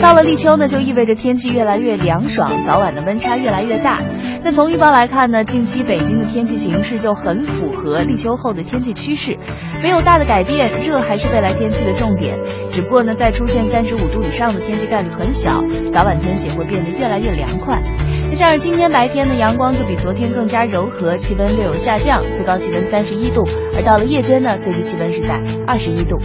[0.00, 3.98] 到了立秋呢，就意味着天气越来越凉爽，早晚的温差越来越大。
[4.44, 9.38] 那从预报来看呢，近期北京的天气形势就很符合立秋后的天气趋势，
[9.82, 12.36] 没有大的改变，热还是未来天气的重点。
[12.72, 15.60] 只不过呢，在出现三十五度以上的天气概率很小，
[15.94, 17.80] 早晚天气会变得越来越凉快。
[18.28, 23.48] 那像是今天白天呢，阳光就比昨天更加柔和，气温略有下降，最高气温三十一度。
[23.74, 26.16] 而到了夜间呢，最低气温是在二十一度。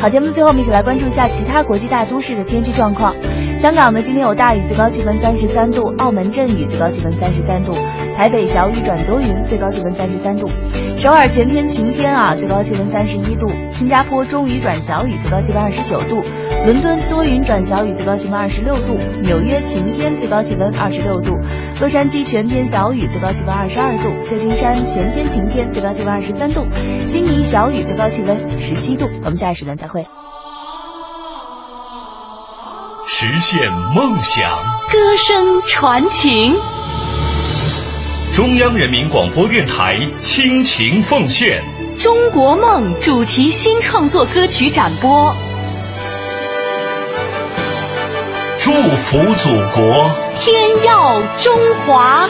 [0.00, 3.14] 好，节目最后，我们一起来关注一下其他国际大都市的天气状况。
[3.58, 7.72] 香港呢，今天有大雨，最高气温三十三度；澳门阵雨，最高气温三十三度；
[8.14, 10.46] 台北小雨转多云，最高气温三十三度；
[10.98, 16.22] 首尔全天晴天啊，最高气温三十一度；新加坡中雨转小雨，最高气温二十九度；
[16.66, 21.32] 伦敦多云转小雨，最高气温二十六度；纽约晴天，最高气温二十六度；
[21.80, 26.62] 洛杉矶全天小雨，最高气温二十二度；旧金山全天晴天，最高气温二十三度；
[27.06, 29.08] 悉尼小雨，最高气温十七度。
[29.24, 30.06] 我们下一时段再会。
[33.06, 34.58] 实现梦想，
[34.90, 36.56] 歌声传情。
[38.34, 41.62] 中央人民广播电台倾情奉献
[42.02, 45.32] 《中国梦》主题新创作歌曲展播。
[48.58, 50.10] 祝福祖国，
[50.40, 51.54] 天耀中
[51.86, 52.26] 华。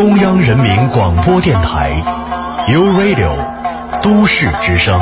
[0.00, 1.90] 中央人民广播电台
[2.68, 4.00] ，U Radio，。
[4.02, 4.98] 都市之声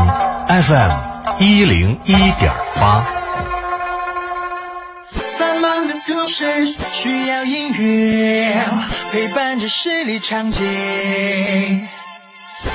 [0.48, 0.90] FM
[1.38, 3.06] 一零一点八。
[5.38, 8.60] 繁忙的都市需要音乐
[9.12, 10.66] 陪伴着十里长街，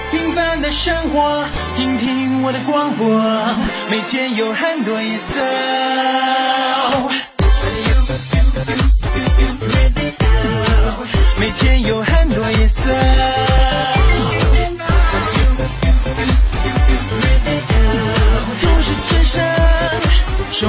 [0.09, 1.43] 平凡的生活，
[1.75, 3.05] 听听我的广播，
[3.91, 6.53] 每天有很多颜色。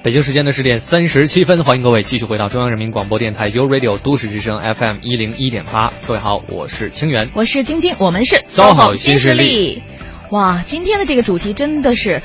[0.00, 5.92] 北京时间的十点三十七分，欢迎各位继续回到中央人民广播电台 u Radio 都市之声 FM 一零一点八。
[6.06, 9.82] 各位好，我是清源，我是晶晶，我们是 SOHO 新势力。
[10.30, 12.22] 哇，今天的这个主题真的是。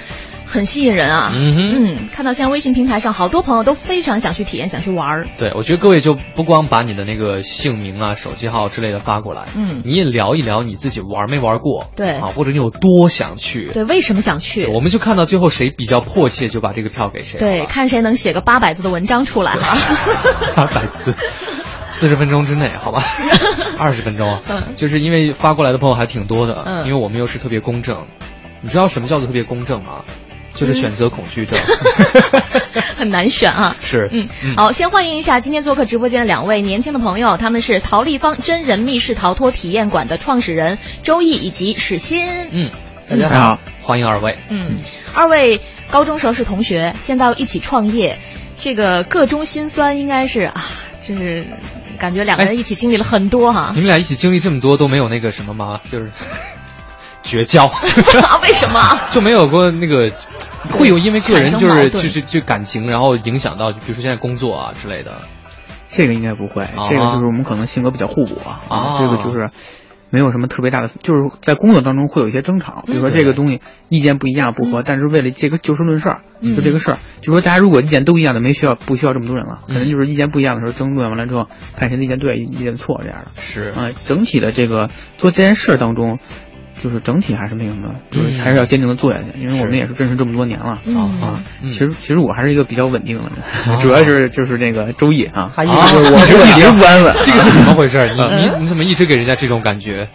[0.53, 1.31] 很吸引人啊！
[1.35, 1.55] 嗯
[1.95, 5.27] 哼，看到现在微信平台上好多朋友都非常想去体验，想去玩儿。
[5.39, 14.67] 对，我觉得各位就不光把你的那个姓名啊、手机号之类的发过来，嗯，你也聊一聊你自己玩没玩过，对啊，或者你有多想去，对，为什么想去？
[14.67, 17.39] 我们就看到最后谁比较迫切，就把这个票给谁。
[17.39, 19.75] 对，看谁能写个八百字的文章出来哈。
[20.55, 21.15] 八百字，
[21.89, 23.01] 四十分钟之内，好吧？
[23.79, 28.05] 二十分钟，嗯，就是因为发过来的朋友还挺多的，嗯，因为我们又是特别公正，
[28.61, 30.03] 你知道什么叫做特别公正吗？
[30.55, 31.57] 就是选择恐惧症，
[32.95, 33.75] 很难选啊。
[33.79, 42.49] 是，嗯，好，先欢迎一下今天做客直播间的两位年轻的朋友，他们是陶立方真人密室逃脱体验馆的创始人周毅以及史鑫。
[42.51, 42.69] 嗯，
[43.09, 44.37] 大家好，欢迎二位。
[44.49, 44.77] 嗯，
[45.13, 48.19] 二位高中时候是同学，现在一起创业，
[48.55, 50.65] 这个各中心酸应该是啊，
[51.01, 51.47] 就是
[51.97, 53.71] 感觉两个人一起经历了很多哈。
[53.73, 55.81] 你们俩一起经历这么多都没有那个什么吗？
[55.91, 56.11] 就是。
[57.23, 57.65] 绝交？
[58.43, 58.79] 为什么？
[59.09, 60.11] 就没有过那个
[60.69, 65.17] 会有因为个人就是就是就感情，然后影响到，比如说现在工作啊之类的。
[65.95, 68.97] 这个应该不会，这个就是我们可能性格比较互补啊。
[68.99, 69.51] 这个就是
[70.09, 81.45] 没有什么特别大的，就是在工作当中会有一些争吵，比如说这个东西意见不一样不合，但是为了这个就事论事，就这个事儿，就说大家如果意见都一样的，没需要不需要这么多人了，可能就是意见不一样的时候争论完了之后，
[81.77, 83.27] 看谁的意见对，意见错这样的。
[83.39, 86.17] 是啊，整体的这个做这件事当中。
[86.83, 90.81] 就是整体还是那什么，就是还是要坚定的做下去，因为我们也是认识这么多年了
[91.21, 91.39] 啊。
[91.61, 93.23] 其实其实我还是一个比较稳定的
[93.65, 98.05] 人，主要是就是那个周易啊，他一直我是一直不安稳，这个是怎么回事？
[98.09, 100.09] 你你你怎么一直给人家这种感觉？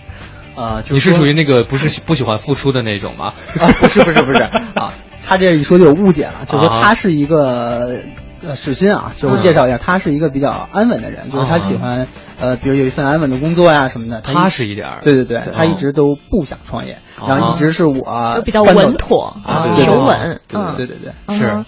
[0.55, 3.29] 啊，你是属于那个不是不喜欢付出的那种吗？
[3.59, 4.93] 啊，不是不是不是啊，
[5.27, 7.97] 他这一说就有误解了，就是说他是一个。
[8.43, 12.07] 呃，首先啊，就是我介绍一下，他是一个比较安稳的人，就是他喜欢，
[12.39, 14.99] 呃，比如有一份安稳的工作呀什么的，踏实一点。
[15.03, 20.41] 对对对，他一直都不想创业，然后一直是我比较稳妥啊，求稳。
[20.53, 21.65] 嗯，对对对，是。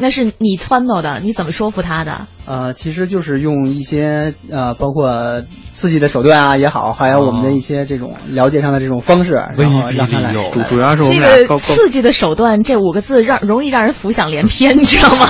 [0.00, 2.28] 那是你撺掇的，你怎么说服他的？
[2.46, 10.32] 呃，其实就是用一些呃，包括刺激的手段啊也好，还有我们的一些这种了解上的这种方式，然后让他来。
[10.52, 15.26] 主主要是我们这个刺激的手段这五个字让容易让人浮想联翩，你知道吗？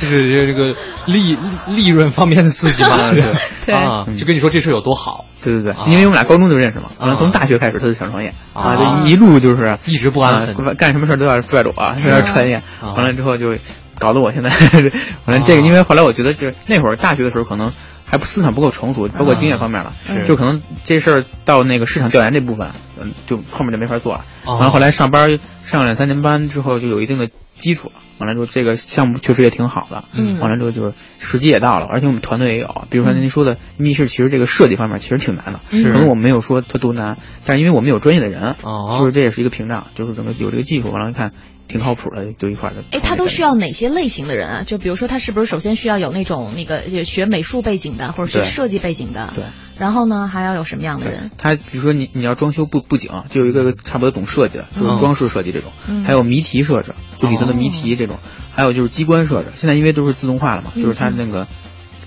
[0.00, 0.74] 就是这个
[1.06, 1.36] 利
[1.66, 3.74] 利润方面的刺激嘛，对。
[3.74, 8.32] 啊，就跟你说这事有多好，对对对，因为我们俩高中就认识嘛，完了从大学开始他就想创业。
[8.54, 12.62] 啊，就一路就是一直不安分，干什么事都要拽着我，有点创业，
[12.96, 13.56] 完了之后就。
[14.00, 14.48] 搞得我现在，
[15.26, 17.72] 反正这个，因为后来我觉得，就那会儿大学的时候，可能
[18.06, 19.92] 还不思想不够成熟，包括经验方面了，
[20.24, 22.68] 就可能这事儿到那个市场调研这部分，
[23.00, 24.20] 嗯，就后面就没法做了。
[24.46, 27.28] 然后后来上班上两三年班之后，就有一定的
[27.58, 27.94] 基础了。
[28.18, 30.04] 完了之后，这个项目确实也挺好的。
[30.12, 30.38] 嗯。
[30.40, 32.86] 完了之后，就是时机也到了，而且我们团队也有。
[32.90, 40.90] 比如说您说的密室，其实这个设计方面其实挺难的，可能我们没有说它多难，但是因为我们有专业的人，就是这也是一个屏障，就是整个有这个技术。
[40.90, 41.32] 完了看。
[41.68, 42.82] 挺靠谱的，就一块的。
[42.90, 44.62] 哎，他都需要哪些类型的人啊？
[44.64, 49.32] 就比如说，他是不是首先需要有那种那个学美术背景的，或者学设计背景的？
[49.36, 49.44] 对。
[49.78, 51.30] 然后呢，还要有什么样的人？
[51.38, 55.70] 他比如说，你你要装修布布景，就有一个差不多懂设计的，就是装饰设计这种。
[55.88, 56.04] 嗯。
[56.04, 58.16] 还有谜题设置，就里头的谜题这种。
[58.54, 61.46] 还有就是机关设置，现在因为都是自动化了嘛，就是它那个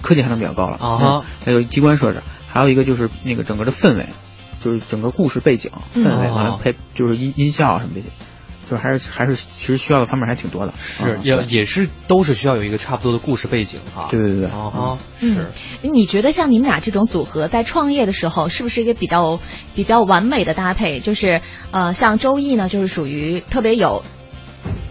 [0.01, 1.23] 科技含量比较高了啊。
[1.45, 4.07] 还有机关设置，还有一个就是那个整个的氛围，
[4.61, 8.07] 就是整个故事背景氛围，完了配就是音音效什么这些。
[8.71, 14.07] 就还是还是，其实需要的方面还挺多的，是也也是都是需要有一个差不多的故事背景哈。
[14.09, 15.47] 对对对，啊是。
[15.81, 19.41] 你觉得像你们俩这种组合在创业的时候，是不是一个比较
[19.75, 21.01] 比较完美的搭配？
[21.01, 21.41] 就是
[21.71, 24.03] 呃，像周易呢，就是属于特别有。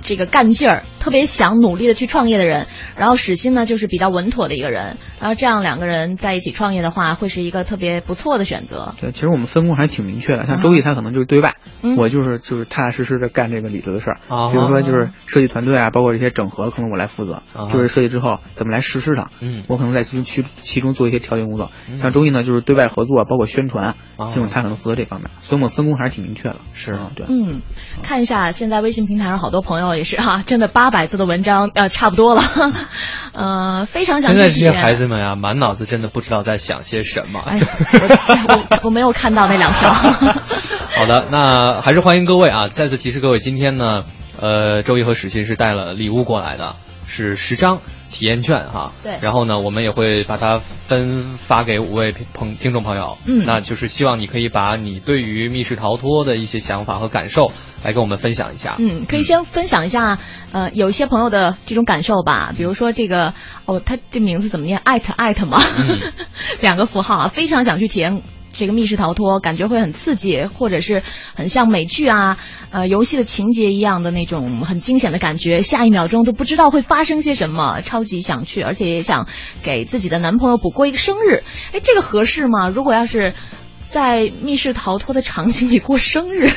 [0.03, 8.95] 这个干劲儿，特别想努力的去创业的人，然后史鑫呢就是比较稳妥的一个人，然后这样两个人在一起创业的话，会是一个特别不错的选择。
[9.01, 11.57] 对，其实我们分工还挺明确的，像周毅他可能就是对外，
[11.97, 14.19] 我就是就是踏踏实实的干这个里头的事儿，
[14.51, 17.43] 比如说就是设计团队啊，包括这些整合，可能我来负责，
[17.73, 21.71] 就是设计之后怎么来实施它，嗯，我可能在其中其其中做一些调节工作。
[21.97, 26.57] 像周毅呢，就是对外合作，包括宣传，这种他可能负责这方面，所以我们分工还是挺明确的。
[26.73, 27.61] 是，对，嗯，
[28.03, 29.90] 看一下现在微信平台上好多朋友。
[29.97, 32.43] 也是哈，真的八百字的文章，呃，差不多了，
[33.33, 34.33] 呃，非常想。
[34.33, 37.43] 现在这些孩子们啊，满脑子真的不知道在想些什么。
[37.45, 39.93] 我我没有看到那两条。
[40.97, 42.69] 好的，那还是欢迎各位啊！
[42.69, 44.05] 再次提示各位，今天呢，
[44.41, 46.75] 呃，周一和史欣是带了礼物过来的，
[47.07, 47.79] 是十张。
[48.13, 57.53] 体验券哈，对，然后呢，我们也会把它分发给五位朋听众朋友，嗯，那就是希望你可以把你对于密室逃脱的一些想法和感受
[57.83, 60.19] 来跟我们分享一下，嗯，可以先分享一下，
[60.53, 64.79] 呃，有一些朋友的这种感受吧，比如说这个，哦，他这名字怎么念？
[64.79, 65.61] 艾特艾特嘛，
[66.61, 68.23] 两个符号啊，非常想去体验。
[68.53, 71.05] 这个密室逃脱感觉会很刺激，或者是
[71.37, 72.37] 很像美剧啊，
[72.73, 79.29] 呃，游戏的情节一样的那种很惊险的感觉，下一秒钟都不知道会发生些什么，超级想去，而且也想
[79.63, 81.45] 给自己的男朋友补过一个生日。
[81.73, 82.69] 哎，这个合适吗？
[82.69, 83.35] 如果要是
[83.79, 86.51] 在密室逃脱的场景里过生日？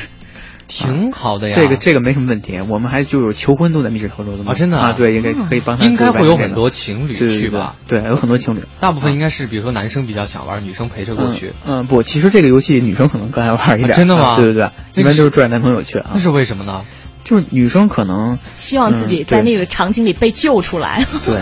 [0.66, 2.58] 挺好的呀，这个这个没什么问题。
[2.68, 5.84] 我们还就有求婚都在密室逃脱的啊，真的啊，对，应该可以帮他。
[5.84, 7.74] 应该会有很多情侣去吧？
[7.88, 8.64] 对，有很多情侣。
[8.80, 11.52] 大部分应该是，比如说男生比较想玩，女生陪着过去。
[11.66, 13.94] 嗯，不，其实这个游戏女生可能更爱玩一点。
[13.96, 14.36] 真的吗？
[14.36, 16.12] 对对对，一般就是拽男朋友去啊。
[16.14, 16.82] 那是为什么呢？
[17.24, 21.06] 就是女生可能希望自己在那个场景里被救出来。
[21.24, 21.36] 对，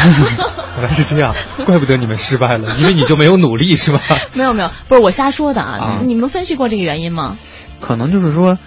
[0.80, 1.34] 原来是这样，
[1.66, 4.00] 怪不得你们失败了，因为你就没有努力是吧？
[4.32, 6.00] 没有没有，不是我瞎说的啊。
[6.06, 7.36] 你们分析过这个原因吗？
[7.80, 8.58] 可能就是说。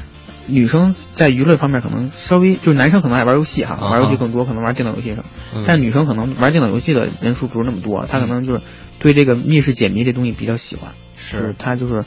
[0.48, 5.24] 女生在娱乐方面可能稍微，就是男生可能爱玩游戏哈，玩游戏更多，可能玩电脑游戏什么。
[5.68, 8.62] 但女生可能玩电脑游戏的人数不是那么多，她可能就是
[9.00, 10.94] 对这个密室解谜这东西比较喜欢。
[11.16, 12.06] 是，她就是，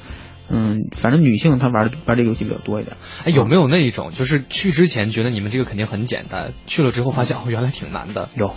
[0.50, 2.96] 嗯，反正女性她玩玩这个游戏比较多一点。
[3.24, 8.28] 哎，有没有那一种，就是去之前觉得你们这个肯定很简单，去了之后发现哦，原来挺难的？
[8.34, 8.52] 有。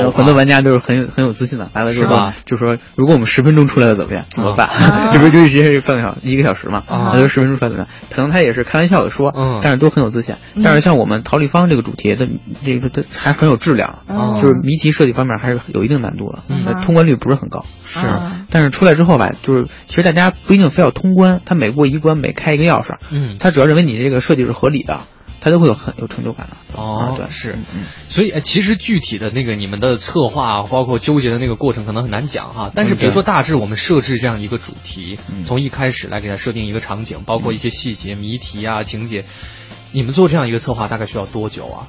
[0.00, 4.24] 有很多玩家都是很很有自信的，来了之后就说：“如果我们十分钟出来了怎么样？
[4.30, 4.68] 怎么办？
[5.12, 6.82] 这不是就直接半个小一个小时嘛？
[7.12, 7.88] 他就十分钟出来怎么样？
[8.10, 9.30] 可能他也是开玩笑的说，
[9.62, 10.34] 但是都很有自信。
[10.64, 12.28] 但是像我们桃立方这个主题的
[12.64, 14.00] 这个它还很有质量，
[14.40, 16.38] 就是谜题设计方面还是有一定难度的，
[16.82, 17.64] 通关率不是很高。
[17.86, 18.06] 是，
[18.50, 25.00] 但是出来之后吧，就是其实大家不一定非要通关，他每过一关每开一个钥匙，嗯，他只要认为你这个设计是合理的。”
[25.42, 27.58] 他都会有很有成就感的哦，对，是，
[28.08, 32.70] 所以其实具体的那个你们的策划，包括纠结的那个过程，可能很难讲哈。
[32.72, 39.24] 但是比如说大致我们设置这样一个主题，从一开始来给他设定一个场景，包括一些细节、谜题啊、情节，
[39.90, 41.88] 你们做这样一个策划大概需要多久啊？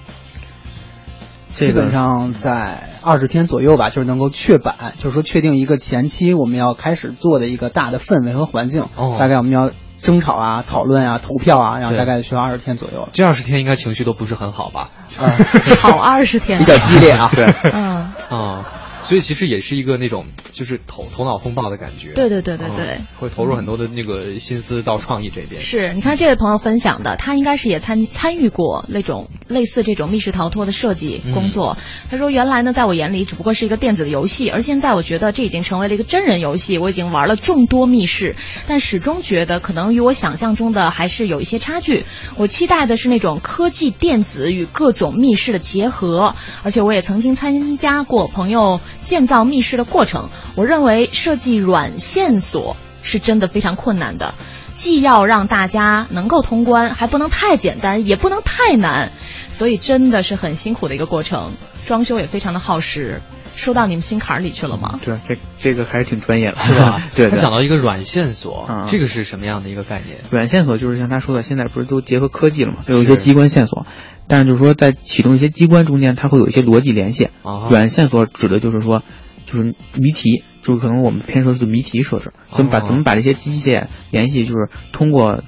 [1.53, 8.87] 基本上在二十天左右吧，就是能够确板，就是说确定一个前期我们要开始做的一个大的氛围和环境，
[9.19, 9.69] 大概我们要。
[10.03, 13.09] 争吵啊，讨论啊，投票啊，然后大概需要二十天左右。
[13.13, 14.89] 这二十天应该情绪都不是很好吧？
[15.09, 17.31] 吵二十天， 比较激烈啊。
[17.33, 18.65] 对，嗯啊。
[19.03, 22.13] 所以其实也是一个那种就是头头脑风暴的感觉。
[22.13, 25.61] 对对对对对，会投入很多的那个心思到创意这边。
[25.61, 31.77] 是，你看这位朋友分享的，他应该是也参参与过那种类似这种密室逃脱的设计工作。
[32.09, 36.77] 他说原来呢，在我眼里只不过是一个电子的游戏，而现在我觉得这已经成为了一个真人游戏。
[36.77, 38.35] 我已经玩了众多密室，
[38.67, 42.03] 但始终觉得可能与我想象中的还是有一些差距。
[42.37, 48.79] 我期待的是那种科技电子与各种密室的结合，而且我也曾经参加过朋友。
[49.03, 54.33] 建造密室的过程，我认为设计软线索是真的非常困难的，
[54.73, 59.11] 既要让大家能够通关，还不能太简单，也不能太难，
[59.51, 61.51] 所以真的是很辛苦的一个过程。
[61.85, 63.19] 装修也非常的耗时，
[63.57, 64.97] 说到你们心坎里去了吗？
[65.03, 67.01] 对，这这个还是挺专业的， 是吧？
[67.13, 67.29] 对。
[67.29, 70.21] 他讲到一个软线索，这个是什么样的一个概念？
[70.31, 73.85] 软线索就是像他说的，现在不是都结合科技了嘛，有一些机关线索。
[74.27, 77.31] 但是就是说，在启动一些机关中间，它会有一些逻辑连线。
[77.69, 79.03] 软线索指的就是说，
[79.45, 85.43] 就是谜题，就是可能我们偏说是谜题设置，怎么把怎么把这些机械联系，就是通过。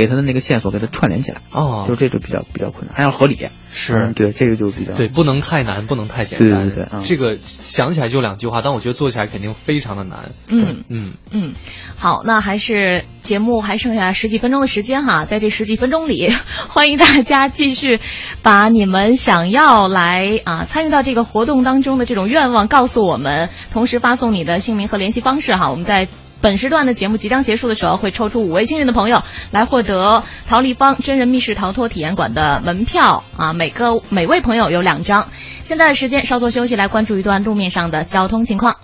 [0.00, 3.48] 给他的那个线索给他串联起来哦，就这就比较比较困难，还要合理。
[3.68, 6.70] 是对这个就比较对，不能太难，不能太简单。
[6.70, 10.32] 对对对，这个想起来就两句话，但我觉得做起来肯定非常的难。
[10.48, 11.52] 嗯嗯嗯，
[11.98, 16.32] 好，那还是节目还剩下十几分钟的时间哈，在这十几分钟里，
[16.68, 18.00] 欢迎大家继续
[18.42, 26.08] 把你们想要来啊参与到这个活动当中的这种愿望告诉我们，同时发送你的姓名和联系方式哈，我们在。
[26.42, 33.52] 本时段的节目即将结束的时候，会抽出五位幸运的朋友来获得陶立方真人密室逃脱体验馆的门票啊！
[33.52, 35.28] 每个每位朋友有两张。
[35.62, 38.76] 现在的时间稍作休息，来关注一段路面上的交通情况。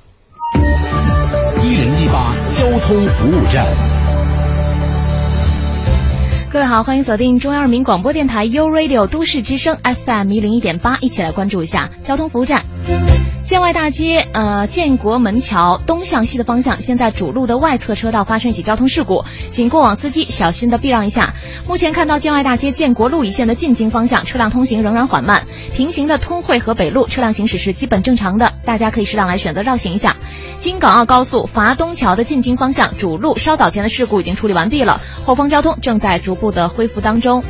[1.63, 3.65] 一人一八交通服务站，
[6.57, 9.77] 各位好，欢迎锁定中央人民广播电台 u Radio 都市之声
[10.07, 12.65] FM 一零一点八，一起来关注一下交通服务站。
[13.43, 21.35] 建外大街，呃，建国门桥东向西的方向，现在主路的外侧车道发生一起交通事故，请过往司机小心的避让一下。
[21.69, 25.45] 目前看到建外大街建国路一线的进京方向车辆通行仍然缓慢，
[25.75, 30.17] 平行的通惠河北路车辆行驶是基本正常的，大家可以适当来选择绕行一下。
[30.59, 37.43] 京港澳高速华东桥的进京方向主路稍早前的事故已经处理完毕了，后方交通正在逐步的恢复当中。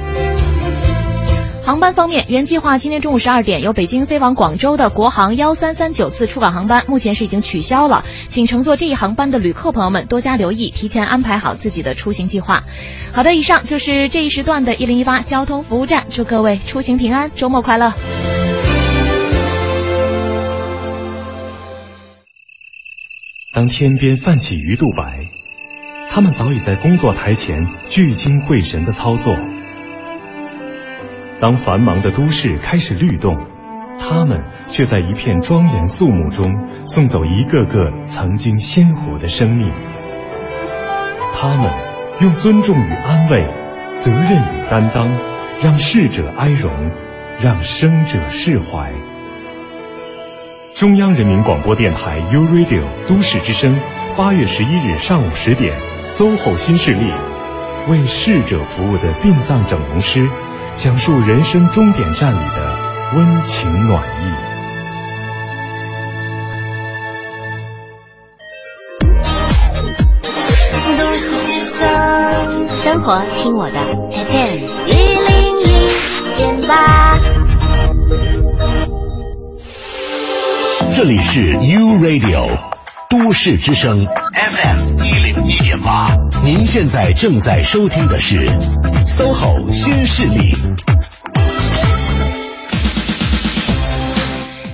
[1.64, 8.04] 航班方面，原计划今天中午十二点由北京飞往广州的国航幺三三九次出港航班，目前是已经取消了。
[8.28, 12.62] 请乘坐这一航班的旅客朋友们多加留意，提前安排好自己的出行计划。
[13.12, 17.92] 好的，以上就是这一时段的一零一八交通服务站，祝各位出行平安，周末快乐。
[23.52, 25.26] 当天边泛起鱼肚白，
[26.16, 27.58] 他们早已在工作台前
[27.90, 29.36] 聚精会神的操作。
[31.38, 33.36] 当繁忙的都市开始律动，
[33.98, 39.70] 他们却在一片庄严肃穆中送走一个个曾经鲜活的生命。
[41.34, 41.70] 他们
[42.22, 43.46] 用尊重与安慰、
[43.94, 45.10] 责任与担当，
[45.62, 46.72] 让逝者哀荣，
[47.42, 48.90] 让生者释怀。
[50.74, 53.78] 中央人民广播电台 u Radio 都市之声，
[54.16, 57.12] 八月十一日上午十点，SOHO 新势力
[57.88, 60.26] 为逝者服务的殡葬整容师。
[60.76, 62.76] 讲述人生终点站里的
[63.14, 64.30] 温情暖意。
[70.98, 74.92] 都市之声，生活听我的 FM 一
[75.26, 75.88] 零一
[76.36, 77.18] 点八。
[80.94, 82.58] 这里是 U Radio
[83.08, 85.25] 都市之声 FM 一零
[85.86, 86.12] 八。
[86.44, 88.44] 您现在正在收听的是
[89.04, 90.52] SOHO 新势力。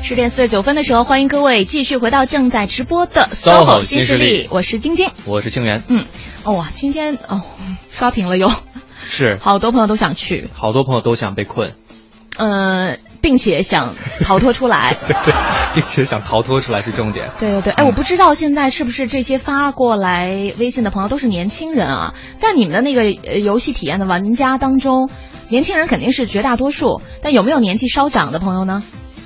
[0.02, 5.82] 十点四十九分的时候，欢迎各位继续回到正在直播的 SOHO 新势力，我是晶晶，我是清源。
[5.88, 6.06] 嗯，
[6.44, 7.42] 哦哇，今天哦
[7.90, 8.50] 刷屏了又，
[9.06, 11.74] 是好多朋友都想去，好多朋友都想被困，
[12.38, 15.33] 呃，并且想逃脱出来， 对对，
[15.75, 17.31] 并且想逃脱出来是重点。
[17.39, 22.14] 对对对，哎，我不知道现在是不是这些发过来微信的朋友都是年轻人啊？
[22.37, 25.09] 在你们的那个游戏体验的玩家当中，
[25.49, 28.83] 年轻人肯定是绝大多数，但有没有年纪稍长的朋友呢？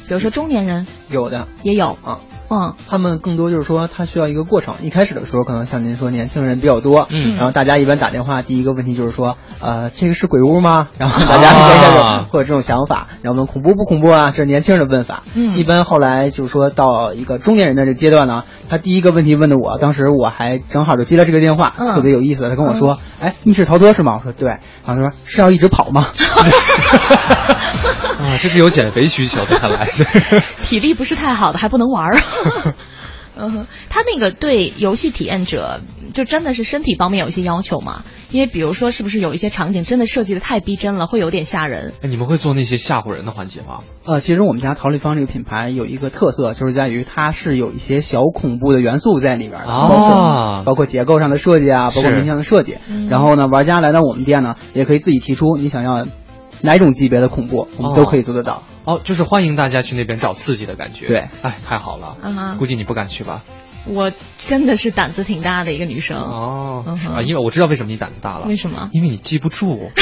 [0.07, 1.49] 比如说中年人，有的。
[1.65, 1.97] 也有。
[2.05, 4.75] 啊，嗯，他们更多就是说他需要一个过程。
[4.83, 10.87] 一开始的时候，可能像您说年轻人比较多，嗯，然后大家一般打电话，第一个问题就是说，呃，这个是鬼屋吗？
[10.99, 14.31] 然后大家开始会有这种想法，然后问恐怖不恐怖啊？
[14.31, 15.23] 这是年轻人的问法。
[15.35, 22.49] 嗯，一般后来就是说到一个中年人的这阶段呢，他第一个问题问的我，当时我还正好就接了这个电话，特别有意思。
[22.49, 24.17] 他跟我说，哎，密室逃脱是吗？
[24.19, 24.49] 我说对。
[24.49, 26.07] 然后他说是要一直跑吗？
[28.27, 29.89] 啊，这是有减肥需求的，看来
[30.65, 32.19] 体力不是太好的，还不能玩儿。
[33.39, 35.83] 嗯，他那个对游戏体验者，
[36.15, 38.03] 就真的是身体方面有一些要求吗？
[38.31, 41.93] 因为比如说，是不是有一些场景真的设计的太逼真了，会有点吓人？
[42.01, 43.81] 哎，你们会做那些吓唬人的环节吗？
[44.07, 52.79] 呃，其实我们家陶立方这个品牌有一个特色，就是在于它是有一些小恐怖的元素在里边的，包括包括结构上的设计啊，包括音箱的设计。
[53.11, 56.07] 然后呢，玩家来到我们店呢，也可以自己提出你想要。
[56.63, 58.63] 哪种级别的恐怖，我们都可以做得到。
[58.85, 61.07] 哦，就是欢迎大家去那边找刺激的感觉。
[61.07, 62.17] 对，哎，太好了。
[62.59, 63.43] 估计你不敢去吧？
[63.89, 66.19] 我真的是胆子挺大的一个女生。
[66.19, 66.85] 哦，
[67.15, 68.47] 啊，因为我知道为什么你胆子大了。
[68.47, 68.91] 为什么？
[68.93, 69.91] 因为你记不住。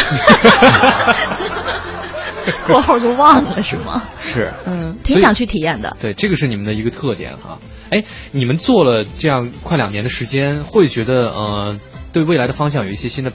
[2.67, 4.03] 过后就忘了是吗？
[4.21, 4.53] 是。
[4.67, 5.97] 嗯，挺想去体验的。
[6.01, 7.59] 对，这个是你们的一个特点哈。
[7.91, 11.79] 哎，你们做了这样快两年的时间，会觉得呃，
[12.13, 13.33] 对未来的方向有一些新的。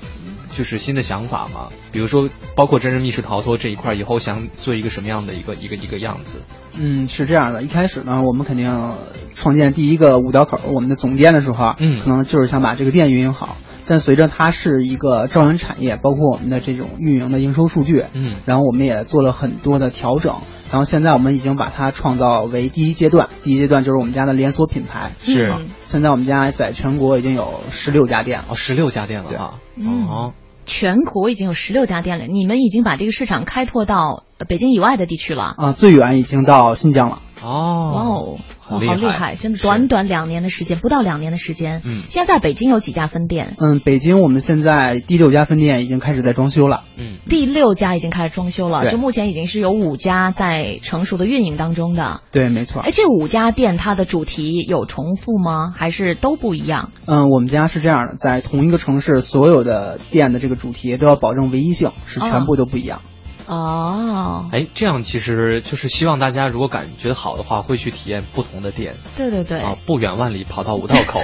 [0.53, 6.41] 就是新的想法嘛，比如说包括真人密室逃脱这一块，以后想做一个什么样的一个一个一个样子？
[6.77, 8.91] 嗯，是这样的，一开始呢，我们肯定
[9.35, 13.57] 创建第一个五道口，我们的总店的时候，嗯，可能就是想把这个店运营好。
[13.85, 20.35] 但随着它是一个朝阳产业，包括我们的这种运营的营收数据，嗯，然后我们也做了很多的调整，
[20.71, 25.53] 然后现在我们已经把它创造为第一阶段，第一阶段就是我们家的连锁品牌，是。
[25.83, 29.59] 现在我们家在全国已经有十六家店了，哦，十六家店了啊，
[30.07, 30.33] 哦。
[30.65, 35.71] 全国已经有十六家店了，你们已经把这个市场开拓到北京以外的地区了啊！
[35.71, 37.23] 最远已经到新疆了。
[37.41, 38.37] 哦，哇哦，
[38.69, 39.35] 好厉害！
[39.35, 41.81] 真的，短短两年的时间，不到两年的时间。
[41.83, 43.55] 嗯，现在在北京有几家分店？
[43.57, 46.83] 嗯，北京我们现在第六家分店已经开始在装修了。
[46.97, 52.21] 嗯，第六家已经开始装修了，就目前已经是有五家在成熟的运营当中的。
[52.31, 52.81] 对，没错。
[52.81, 55.73] 哎，这五家店它的主题有重复吗？
[55.75, 56.91] 还是都不一样？
[57.05, 62.99] 嗯，我们家是这样的，在同一个城市，所有的店的这个主题都要保证唯一性，是全部都不一样。
[62.99, 63.18] 哦，
[63.49, 68.95] 哎，这样其实就是希望大家如果感觉好的话，会去体验不同的店。
[69.15, 71.21] 对对对，啊，不远万里跑到五道口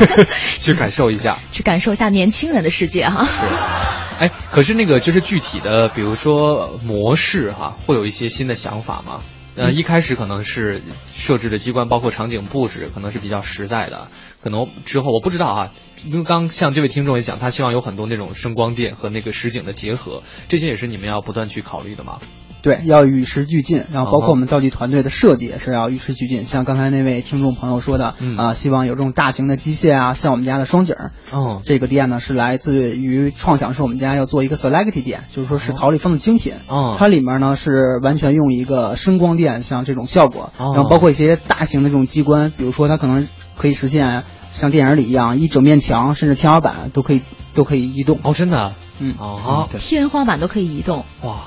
[0.58, 3.24] 去感受一下，去感受一下年轻人的世界哈。
[3.24, 9.20] 是，哎，可是那个就是具体的，比如说模式哈，会有一些新的想法吗？
[9.54, 10.82] 呃，一开始可能是
[11.14, 14.08] 设置的机关，包括场景布置，可能是比较实在的。
[14.42, 15.72] 可能之后我不知道啊，
[16.04, 22.18] 因为刚像这位听众也讲，他希望有很多那种声光电和那个实景的结合，这些也是你们要不断去考虑的吗？
[22.62, 26.42] 对，要与时俱进，然后包括我们道具团队的设计也是要与时俱进。
[26.42, 30.96] 像刚才那位听众朋友说的，啊，希望有这种大型的机械啊，像我们家的双井，
[31.30, 47.22] 哦，这个店呢是来自于创想，是我们家要做一个 Select 店，就是说是陶立方的精品，哦，它里面呢是完全用一个声光电像这种效果，然后包括一些大型的这种机关，比如说它可能可以实现像电影里一样，一整面墙甚至天花板都可以
[47.54, 48.20] 都可以移动。
[48.22, 51.40] 哦，真的，嗯，哦，天花板都可以移动，哇。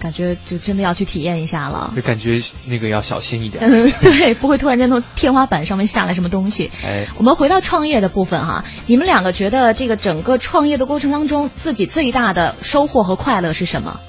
[0.00, 2.34] 感觉就真的要去体验一下了，就感觉
[2.66, 3.64] 那个要小心一点。
[3.64, 6.70] 嗯，对，不会突然间从天花板上面下来什么东西。
[6.84, 14.00] 哎，我们回到创业的部分哈，你们两个觉得这个整个创业的过程当中，自己最大的收获和快乐是什么？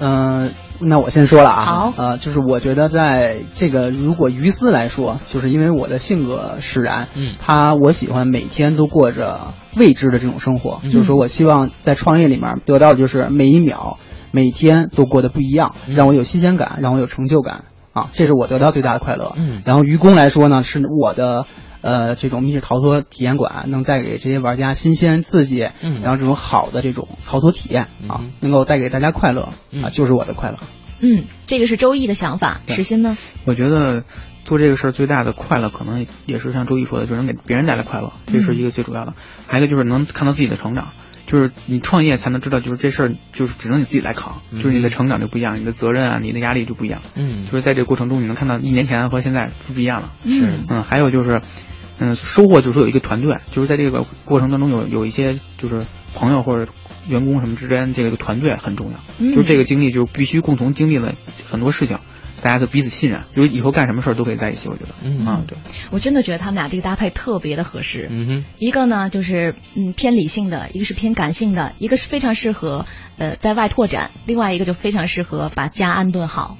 [0.00, 0.50] 嗯，
[0.80, 1.64] 那我先说了啊。
[1.64, 1.92] 好。
[1.96, 13.98] 呃，就是我觉得在这个如果于私来说，就是因为我的性格使然，嗯，他我喜欢每天都过着未知的这种生活，就是说我希望在创业里面得到的就是每一秒。
[14.32, 17.64] 每天都过得不一样，让我有新鲜感，让我有成就感
[17.94, 18.10] 啊！
[18.12, 19.32] 这是我得到最大的快乐。
[19.34, 21.46] 嗯，然后于公来说呢，是我的
[21.86, 29.50] 呃这种密室逃脱体验馆能带给这些玩家新鲜刺激，嗯，然后这种好的这种逃脱体验啊，能够带给大家快乐
[29.84, 30.58] 啊，就是我的快乐。
[30.98, 33.16] 嗯，这个是周易的想法，石鑫呢？
[33.44, 34.02] 我觉得
[34.44, 39.14] 做这个事儿最大的快乐，可能也是像周易说的，就能给别人带来快乐，这是一个最主要的。
[39.46, 40.92] 还有一个就是能看到自己的成长，
[41.26, 47.02] 就是你创业才能知道，就是这事儿就是只能你自己来扛，就是你的成长就不一样，你的责任啊，你的压力就不一样。
[47.14, 50.12] 嗯，就是在这个过程中，你能看到一年前和现在不一样了。
[50.24, 51.42] 是，嗯，还有就是，
[51.98, 55.82] 嗯，收获就是说有一个团队，就是在这个过程当中有有一些就是
[56.14, 56.70] 朋友或者
[57.08, 61.98] 员工什么之间这个团队很重要，就是这个经历就必须共同经历了很多事情。
[62.42, 64.68] 大家都彼此信任，就以后干什么事儿都可以在一起。
[64.68, 65.56] 我觉得，嗯，对，
[65.90, 68.08] 我真的觉得他们俩这个搭配特别的合适。
[68.10, 72.84] 嗯哼，一个呢就是嗯偏理性的，一个是偏感性的，一个是非常适合
[73.16, 76.58] 呃在外拓展，另外一个就非常适合把家安顿好，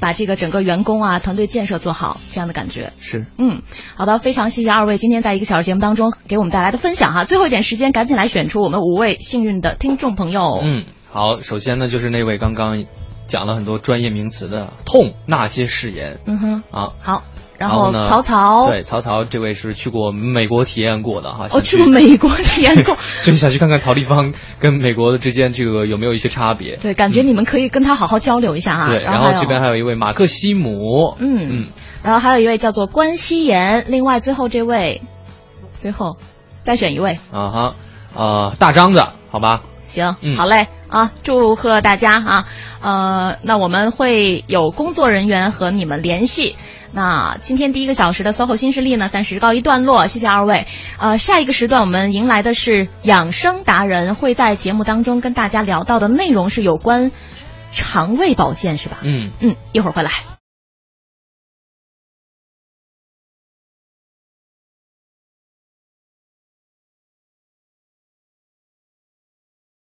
[0.00, 2.92] 把这个整个员工啊团队建设做好这样的感觉。
[2.98, 3.62] 是，嗯，
[3.96, 7.24] 好的，非常谢谢二位今天在一个小时节目当中给我们带来的分享哈。
[7.24, 10.60] 最后一点时间，赶紧来选出我们五位幸运的听众朋友。
[10.62, 12.84] 嗯，好，首先呢就是那位刚刚。
[13.28, 17.24] 讲了很多专业名词的痛那些誓言，嗯哼啊好，
[17.58, 18.08] 然后呢？
[18.08, 26.76] 曹操对曹操这位是去过美国体验过的哈，我去过美国体验过，所 以想去看看陶立方跟美国的之间这个有没有一些差别。
[26.76, 28.88] 对，感觉你们可以跟他好好交流一下哈。
[28.88, 31.66] 对，然后这边还有一位马克西姆，嗯嗯，
[32.02, 35.02] 然后还有一位叫做关西言，另外最后这位，
[35.74, 36.16] 最后
[36.62, 37.74] 再选一位啊哈
[38.14, 39.62] 呃大张子好吧。
[39.86, 41.12] 行，好嘞啊！
[41.22, 42.44] 祝贺大家啊！
[42.82, 46.56] 呃，那我们会有工作人员和你们联系。
[46.96, 50.66] 那今天第一个小时的 SOHO 新势力呢，暂时告一段落，谢谢二位。
[50.98, 57.12] 呃，下一个时段我们迎来的是养生达人，会在节目当中跟大家聊到的内容是有关
[57.74, 58.96] 肠胃保健，是吧？
[59.02, 60.35] 嗯嗯，一会儿回来。